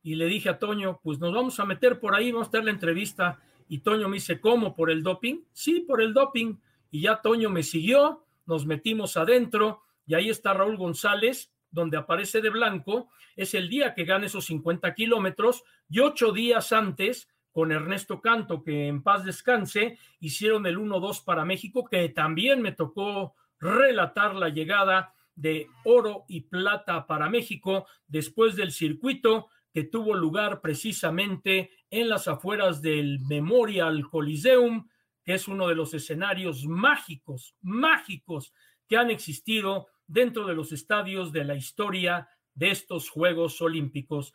y 0.02 0.16
le 0.16 0.26
dije 0.26 0.48
a 0.50 0.58
Toño, 0.58 1.00
pues 1.02 1.20
nos 1.20 1.32
vamos 1.32 1.58
a 1.60 1.64
meter 1.64 2.00
por 2.00 2.14
ahí, 2.14 2.32
vamos 2.32 2.48
a 2.48 2.50
hacer 2.50 2.64
la 2.64 2.72
entrevista. 2.72 3.40
Y 3.68 3.78
Toño 3.78 4.08
me 4.08 4.16
dice, 4.16 4.40
¿cómo? 4.40 4.74
¿Por 4.74 4.90
el 4.90 5.02
doping? 5.02 5.42
Sí, 5.52 5.80
por 5.80 6.02
el 6.02 6.12
doping. 6.12 6.56
Y 6.90 7.02
ya 7.02 7.22
Toño 7.22 7.48
me 7.48 7.62
siguió, 7.62 8.26
nos 8.44 8.66
metimos 8.66 9.16
adentro 9.16 9.82
y 10.06 10.14
ahí 10.14 10.28
está 10.28 10.52
Raúl 10.52 10.76
González, 10.76 11.52
donde 11.70 11.96
aparece 11.96 12.40
de 12.40 12.50
blanco. 12.50 13.08
Es 13.36 13.54
el 13.54 13.68
día 13.68 13.94
que 13.94 14.04
gana 14.04 14.26
esos 14.26 14.44
50 14.46 14.92
kilómetros 14.94 15.62
y 15.88 16.00
ocho 16.00 16.32
días 16.32 16.72
antes 16.72 17.28
con 17.54 17.70
Ernesto 17.70 18.20
Canto, 18.20 18.64
que 18.64 18.88
en 18.88 19.00
paz 19.00 19.24
descanse, 19.24 19.96
hicieron 20.18 20.66
el 20.66 20.76
1-2 20.76 21.22
para 21.24 21.44
México, 21.44 21.84
que 21.84 22.08
también 22.08 22.60
me 22.60 22.72
tocó 22.72 23.36
relatar 23.60 24.34
la 24.34 24.48
llegada 24.48 25.14
de 25.36 25.68
oro 25.84 26.24
y 26.26 26.40
plata 26.40 27.06
para 27.06 27.30
México 27.30 27.86
después 28.08 28.56
del 28.56 28.72
circuito 28.72 29.46
que 29.72 29.84
tuvo 29.84 30.14
lugar 30.14 30.60
precisamente 30.60 31.70
en 31.90 32.08
las 32.08 32.26
afueras 32.26 32.82
del 32.82 33.20
Memorial 33.20 34.08
Coliseum, 34.10 34.88
que 35.22 35.34
es 35.34 35.46
uno 35.46 35.68
de 35.68 35.76
los 35.76 35.94
escenarios 35.94 36.64
mágicos, 36.66 37.54
mágicos 37.62 38.52
que 38.88 38.96
han 38.96 39.12
existido 39.12 39.86
dentro 40.08 40.44
de 40.46 40.54
los 40.54 40.72
estadios 40.72 41.32
de 41.32 41.44
la 41.44 41.54
historia 41.54 42.28
de 42.52 42.72
estos 42.72 43.08
Juegos 43.10 43.60
Olímpicos. 43.60 44.34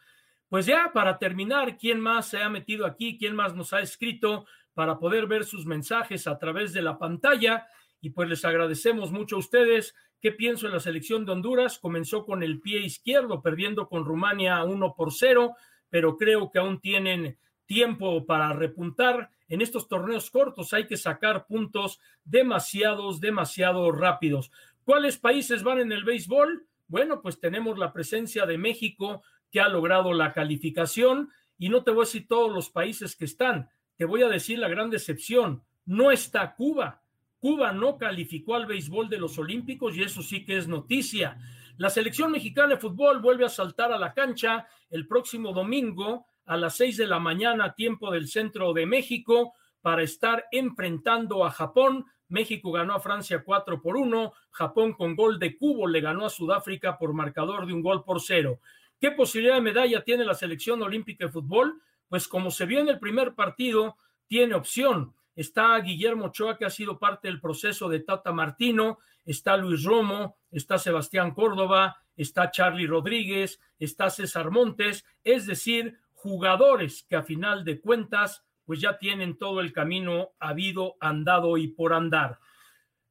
Pues 0.49 0.65
ya 0.65 0.91
para 0.91 1.19
terminar, 1.19 1.77
¿quién 1.77 2.01
más 2.01 2.27
se 2.27 2.41
ha 2.41 2.49
metido 2.49 2.88
aquí? 2.88 3.19
¿Quién 3.19 3.35
más 3.35 3.55
nos 3.55 3.71
ha 3.71 3.81
escrito 3.81 4.45
para 4.73 4.97
poder 4.97 5.27
ver 5.27 5.45
sus 5.45 5.67
mensajes 5.67 6.25
a 6.25 6.39
través 6.39 6.73
de 6.73 6.81
la 6.81 6.97
pantalla? 6.97 7.67
Y 8.01 8.09
pues 8.09 8.27
les 8.27 8.43
agradecemos 8.43 9.12
mucho 9.12 9.35
a 9.35 9.39
ustedes. 9.39 9.93
¿Qué 10.19 10.31
pienso 10.31 10.65
en 10.65 10.73
la 10.73 10.79
selección 10.79 11.23
de 11.23 11.33
Honduras? 11.33 11.77
Comenzó 11.77 12.25
con 12.25 12.41
el 12.41 12.59
pie 12.59 12.79
izquierdo, 12.79 13.43
perdiendo 13.43 13.88
con 13.88 14.05
Rumania 14.05 14.63
1 14.63 14.95
por 14.95 15.13
0, 15.13 15.55
pero 15.88 16.17
creo 16.17 16.49
que 16.49 16.57
aún 16.57 16.79
tienen 16.79 17.38
tiempo 17.67 18.25
para 18.25 18.51
repuntar. 18.53 19.29
En 19.49 19.62
estos 19.62 19.88
torneos 19.88 20.31
cortos 20.31 20.73
hay 20.73 20.88
que 20.88 20.97
sacar 20.97 21.45
puntos 21.45 21.99
demasiados, 22.25 23.21
demasiado 23.21 23.91
rápidos. 23.91 24.51
¿Cuáles 24.83 25.19
países 25.19 25.62
van 25.62 25.77
en 25.77 25.91
el 25.91 26.03
béisbol? 26.03 26.65
Bueno, 26.88 27.21
pues 27.21 27.39
tenemos 27.39 27.77
la 27.77 27.93
presencia 27.93 28.47
de 28.47 28.57
México 28.57 29.21
que 29.51 29.62
ha 29.62 29.69
logrado 29.69 30.13
la 30.13 30.33
calificación 30.33 31.29
y 31.57 31.69
no 31.69 31.83
te 31.83 31.91
voy 31.91 32.03
a 32.03 32.05
decir 32.05 32.27
todos 32.27 32.53
los 32.53 32.69
países 32.69 33.15
que 33.15 33.25
están, 33.25 33.69
te 33.97 34.05
voy 34.05 34.21
a 34.23 34.29
decir 34.29 34.59
la 34.59 34.69
gran 34.69 34.89
decepción, 34.89 35.63
no 35.85 36.12
está 36.12 36.55
Cuba. 36.55 37.03
Cuba 37.39 37.71
no 37.71 37.97
calificó 37.97 38.55
al 38.55 38.65
béisbol 38.65 39.09
de 39.09 39.17
los 39.17 39.38
Olímpicos 39.38 39.95
y 39.95 40.03
eso 40.03 40.21
sí 40.21 40.45
que 40.45 40.57
es 40.57 40.67
noticia. 40.67 41.38
La 41.77 41.89
selección 41.89 42.31
mexicana 42.31 42.75
de 42.75 42.77
fútbol 42.77 43.21
vuelve 43.21 43.45
a 43.45 43.49
saltar 43.49 43.91
a 43.91 43.97
la 43.97 44.13
cancha 44.13 44.67
el 44.89 45.07
próximo 45.07 45.53
domingo 45.53 46.27
a 46.45 46.57
las 46.57 46.77
seis 46.77 46.97
de 46.97 47.05
la 47.05 47.19
mañana, 47.19 47.75
tiempo 47.75 48.12
del 48.12 48.27
centro 48.27 48.73
de 48.73 48.88
México, 48.88 49.53
para 49.81 50.01
estar 50.01 50.45
enfrentando 50.51 51.45
a 51.45 51.51
Japón. 51.51 52.05
México 52.27 52.71
ganó 52.71 52.95
a 52.95 52.99
Francia 52.99 53.43
4 53.45 53.81
por 53.81 53.97
1, 53.97 54.33
Japón 54.49 54.93
con 54.93 55.15
gol 55.15 55.38
de 55.39 55.57
cubo 55.57 55.88
le 55.88 56.01
ganó 56.01 56.25
a 56.25 56.29
Sudáfrica 56.29 56.97
por 56.97 57.13
marcador 57.13 57.67
de 57.67 57.73
un 57.73 57.81
gol 57.81 58.03
por 58.03 58.19
cero. 58.19 58.59
¿Qué 58.99 59.12
posibilidad 59.12 59.55
de 59.55 59.62
medalla 59.62 60.03
tiene 60.03 60.25
la 60.25 60.33
selección 60.33 60.81
olímpica 60.81 61.25
de 61.25 61.31
fútbol? 61.31 61.81
Pues 62.09 62.27
como 62.27 62.51
se 62.51 62.65
vio 62.65 62.79
en 62.79 62.89
el 62.89 62.99
primer 62.99 63.33
partido, 63.33 63.97
tiene 64.27 64.55
opción. 64.55 65.15
Está 65.35 65.77
Guillermo 65.79 66.25
Ochoa, 66.25 66.57
que 66.57 66.65
ha 66.65 66.69
sido 66.69 66.99
parte 66.99 67.29
del 67.29 67.39
proceso 67.39 67.88
de 67.88 68.01
Tata 68.01 68.33
Martino, 68.33 68.99
está 69.25 69.55
Luis 69.55 69.83
Romo, 69.85 70.38
está 70.51 70.77
Sebastián 70.77 71.33
Córdoba, 71.33 71.97
está 72.17 72.51
Charlie 72.51 72.88
Rodríguez, 72.88 73.62
está 73.79 74.09
César 74.09 74.51
Montes, 74.51 75.05
es 75.23 75.45
decir, 75.45 75.97
jugadores 76.12 77.05
que 77.07 77.15
a 77.15 77.23
final 77.23 77.63
de 77.63 77.79
cuentas 77.79 78.43
pues 78.65 78.81
ya 78.81 78.97
tienen 78.97 79.38
todo 79.38 79.62
el 79.62 79.71
camino 79.71 80.31
habido, 80.39 80.97
andado 80.99 81.57
y 81.57 81.69
por 81.69 81.93
andar. 81.93 82.39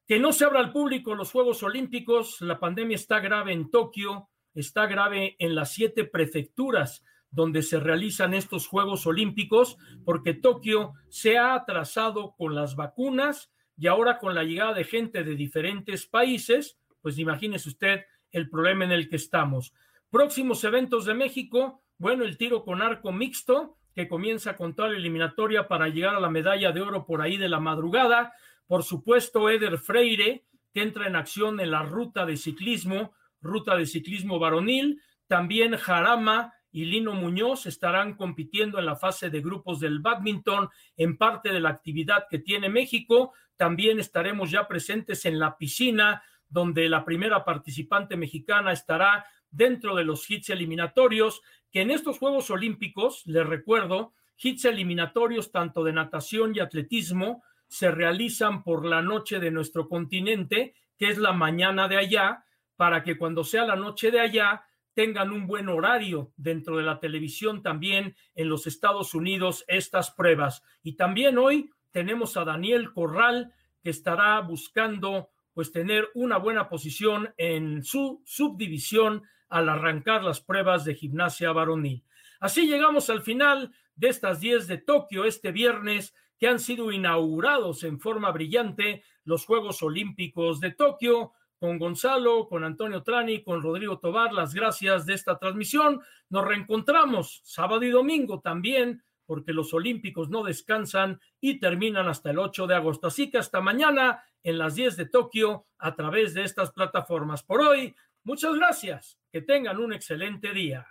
Que 0.06 0.18
no 0.18 0.32
se 0.32 0.44
abra 0.44 0.60
al 0.60 0.70
público 0.70 1.14
los 1.14 1.32
Juegos 1.32 1.62
Olímpicos, 1.62 2.42
la 2.42 2.60
pandemia 2.60 2.94
está 2.94 3.20
grave 3.20 3.52
en 3.52 3.70
Tokio, 3.70 4.28
está 4.60 4.86
grave 4.86 5.36
en 5.38 5.54
las 5.54 5.72
siete 5.72 6.04
prefecturas 6.04 7.04
donde 7.30 7.62
se 7.62 7.78
realizan 7.78 8.34
estos 8.34 8.66
Juegos 8.66 9.06
Olímpicos, 9.06 9.76
porque 10.04 10.34
Tokio 10.34 10.94
se 11.08 11.36
ha 11.36 11.54
atrasado 11.54 12.34
con 12.36 12.54
las 12.54 12.74
vacunas 12.74 13.52
y 13.76 13.86
ahora 13.86 14.18
con 14.18 14.34
la 14.34 14.44
llegada 14.44 14.74
de 14.74 14.84
gente 14.84 15.24
de 15.24 15.34
diferentes 15.34 16.06
países, 16.06 16.78
pues 17.00 17.18
imagínese 17.18 17.68
usted 17.68 18.04
el 18.32 18.48
problema 18.48 18.84
en 18.84 18.92
el 18.92 19.08
que 19.08 19.16
estamos. 19.16 19.72
Próximos 20.10 20.64
eventos 20.64 21.04
de 21.04 21.14
México, 21.14 21.82
bueno, 21.98 22.24
el 22.24 22.36
tiro 22.38 22.64
con 22.64 22.82
arco 22.82 23.12
mixto, 23.12 23.76
que 23.94 24.08
comienza 24.08 24.56
con 24.56 24.74
toda 24.74 24.90
la 24.90 24.96
eliminatoria 24.96 25.66
para 25.66 25.88
llegar 25.88 26.14
a 26.14 26.20
la 26.20 26.30
medalla 26.30 26.72
de 26.72 26.80
oro 26.80 27.04
por 27.04 27.20
ahí 27.20 27.36
de 27.36 27.48
la 27.48 27.60
madrugada. 27.60 28.32
Por 28.66 28.84
supuesto, 28.84 29.50
Eder 29.50 29.78
Freire, 29.78 30.44
que 30.72 30.82
entra 30.82 31.08
en 31.08 31.16
acción 31.16 31.58
en 31.60 31.72
la 31.72 31.82
ruta 31.82 32.24
de 32.24 32.36
ciclismo, 32.36 33.12
ruta 33.40 33.76
de 33.76 33.86
ciclismo 33.86 34.38
varonil. 34.38 35.00
También 35.26 35.76
Jarama 35.76 36.52
y 36.70 36.84
Lino 36.84 37.14
Muñoz 37.14 37.66
estarán 37.66 38.14
compitiendo 38.14 38.78
en 38.78 38.86
la 38.86 38.96
fase 38.96 39.30
de 39.30 39.40
grupos 39.40 39.80
del 39.80 40.00
badminton 40.00 40.68
en 40.96 41.16
parte 41.16 41.50
de 41.50 41.60
la 41.60 41.70
actividad 41.70 42.26
que 42.30 42.38
tiene 42.38 42.68
México. 42.68 43.32
También 43.56 43.98
estaremos 43.98 44.50
ya 44.50 44.68
presentes 44.68 45.24
en 45.24 45.38
la 45.38 45.56
piscina, 45.56 46.22
donde 46.48 46.88
la 46.88 47.04
primera 47.04 47.44
participante 47.44 48.16
mexicana 48.16 48.72
estará 48.72 49.26
dentro 49.50 49.94
de 49.94 50.04
los 50.04 50.30
hits 50.30 50.50
eliminatorios, 50.50 51.40
que 51.70 51.82
en 51.82 51.90
estos 51.90 52.18
Juegos 52.18 52.50
Olímpicos, 52.50 53.22
les 53.26 53.46
recuerdo, 53.46 54.14
hits 54.38 54.64
eliminatorios 54.66 55.50
tanto 55.50 55.84
de 55.84 55.92
natación 55.92 56.54
y 56.54 56.60
atletismo 56.60 57.42
se 57.66 57.90
realizan 57.90 58.62
por 58.62 58.86
la 58.86 59.02
noche 59.02 59.38
de 59.40 59.50
nuestro 59.50 59.88
continente, 59.88 60.74
que 60.96 61.08
es 61.08 61.18
la 61.18 61.32
mañana 61.32 61.86
de 61.86 61.98
allá, 61.98 62.44
para 62.78 63.02
que 63.02 63.18
cuando 63.18 63.42
sea 63.42 63.66
la 63.66 63.74
noche 63.74 64.12
de 64.12 64.20
allá 64.20 64.64
tengan 64.94 65.32
un 65.32 65.48
buen 65.48 65.68
horario 65.68 66.32
dentro 66.36 66.76
de 66.76 66.84
la 66.84 67.00
televisión 67.00 67.60
también 67.60 68.14
en 68.36 68.48
los 68.48 68.68
Estados 68.68 69.14
Unidos 69.14 69.64
estas 69.66 70.12
pruebas. 70.12 70.62
Y 70.84 70.92
también 70.92 71.38
hoy 71.38 71.70
tenemos 71.90 72.36
a 72.36 72.44
Daniel 72.44 72.92
Corral 72.92 73.52
que 73.82 73.90
estará 73.90 74.40
buscando 74.42 75.30
pues 75.54 75.72
tener 75.72 76.08
una 76.14 76.36
buena 76.36 76.68
posición 76.68 77.34
en 77.36 77.82
su 77.82 78.22
subdivisión 78.24 79.24
al 79.48 79.68
arrancar 79.68 80.22
las 80.22 80.40
pruebas 80.40 80.84
de 80.84 80.94
gimnasia 80.94 81.50
varonil. 81.50 82.04
Así 82.38 82.68
llegamos 82.68 83.10
al 83.10 83.22
final 83.22 83.72
de 83.96 84.08
estas 84.08 84.38
10 84.38 84.68
de 84.68 84.78
Tokio 84.78 85.24
este 85.24 85.50
viernes 85.50 86.14
que 86.38 86.46
han 86.46 86.60
sido 86.60 86.92
inaugurados 86.92 87.82
en 87.82 87.98
forma 87.98 88.30
brillante 88.30 89.02
los 89.24 89.44
Juegos 89.46 89.82
Olímpicos 89.82 90.60
de 90.60 90.70
Tokio 90.70 91.32
con 91.58 91.78
Gonzalo, 91.78 92.48
con 92.48 92.64
Antonio 92.64 93.02
Trani, 93.02 93.42
con 93.42 93.62
Rodrigo 93.62 93.98
Tobar, 93.98 94.32
las 94.32 94.54
gracias 94.54 95.06
de 95.06 95.14
esta 95.14 95.38
transmisión. 95.38 96.00
Nos 96.28 96.46
reencontramos 96.46 97.40
sábado 97.44 97.82
y 97.82 97.90
domingo 97.90 98.40
también, 98.40 99.02
porque 99.26 99.52
los 99.52 99.74
Olímpicos 99.74 100.30
no 100.30 100.42
descansan 100.42 101.20
y 101.40 101.58
terminan 101.58 102.08
hasta 102.08 102.30
el 102.30 102.38
8 102.38 102.66
de 102.66 102.74
agosto. 102.74 103.08
Así 103.08 103.30
que 103.30 103.38
hasta 103.38 103.60
mañana 103.60 104.22
en 104.42 104.58
las 104.58 104.74
10 104.74 104.96
de 104.96 105.06
Tokio 105.06 105.66
a 105.78 105.94
través 105.94 106.34
de 106.34 106.44
estas 106.44 106.72
plataformas. 106.72 107.42
Por 107.42 107.60
hoy, 107.60 107.94
muchas 108.24 108.54
gracias. 108.54 109.18
Que 109.30 109.42
tengan 109.42 109.78
un 109.78 109.92
excelente 109.92 110.52
día. 110.52 110.86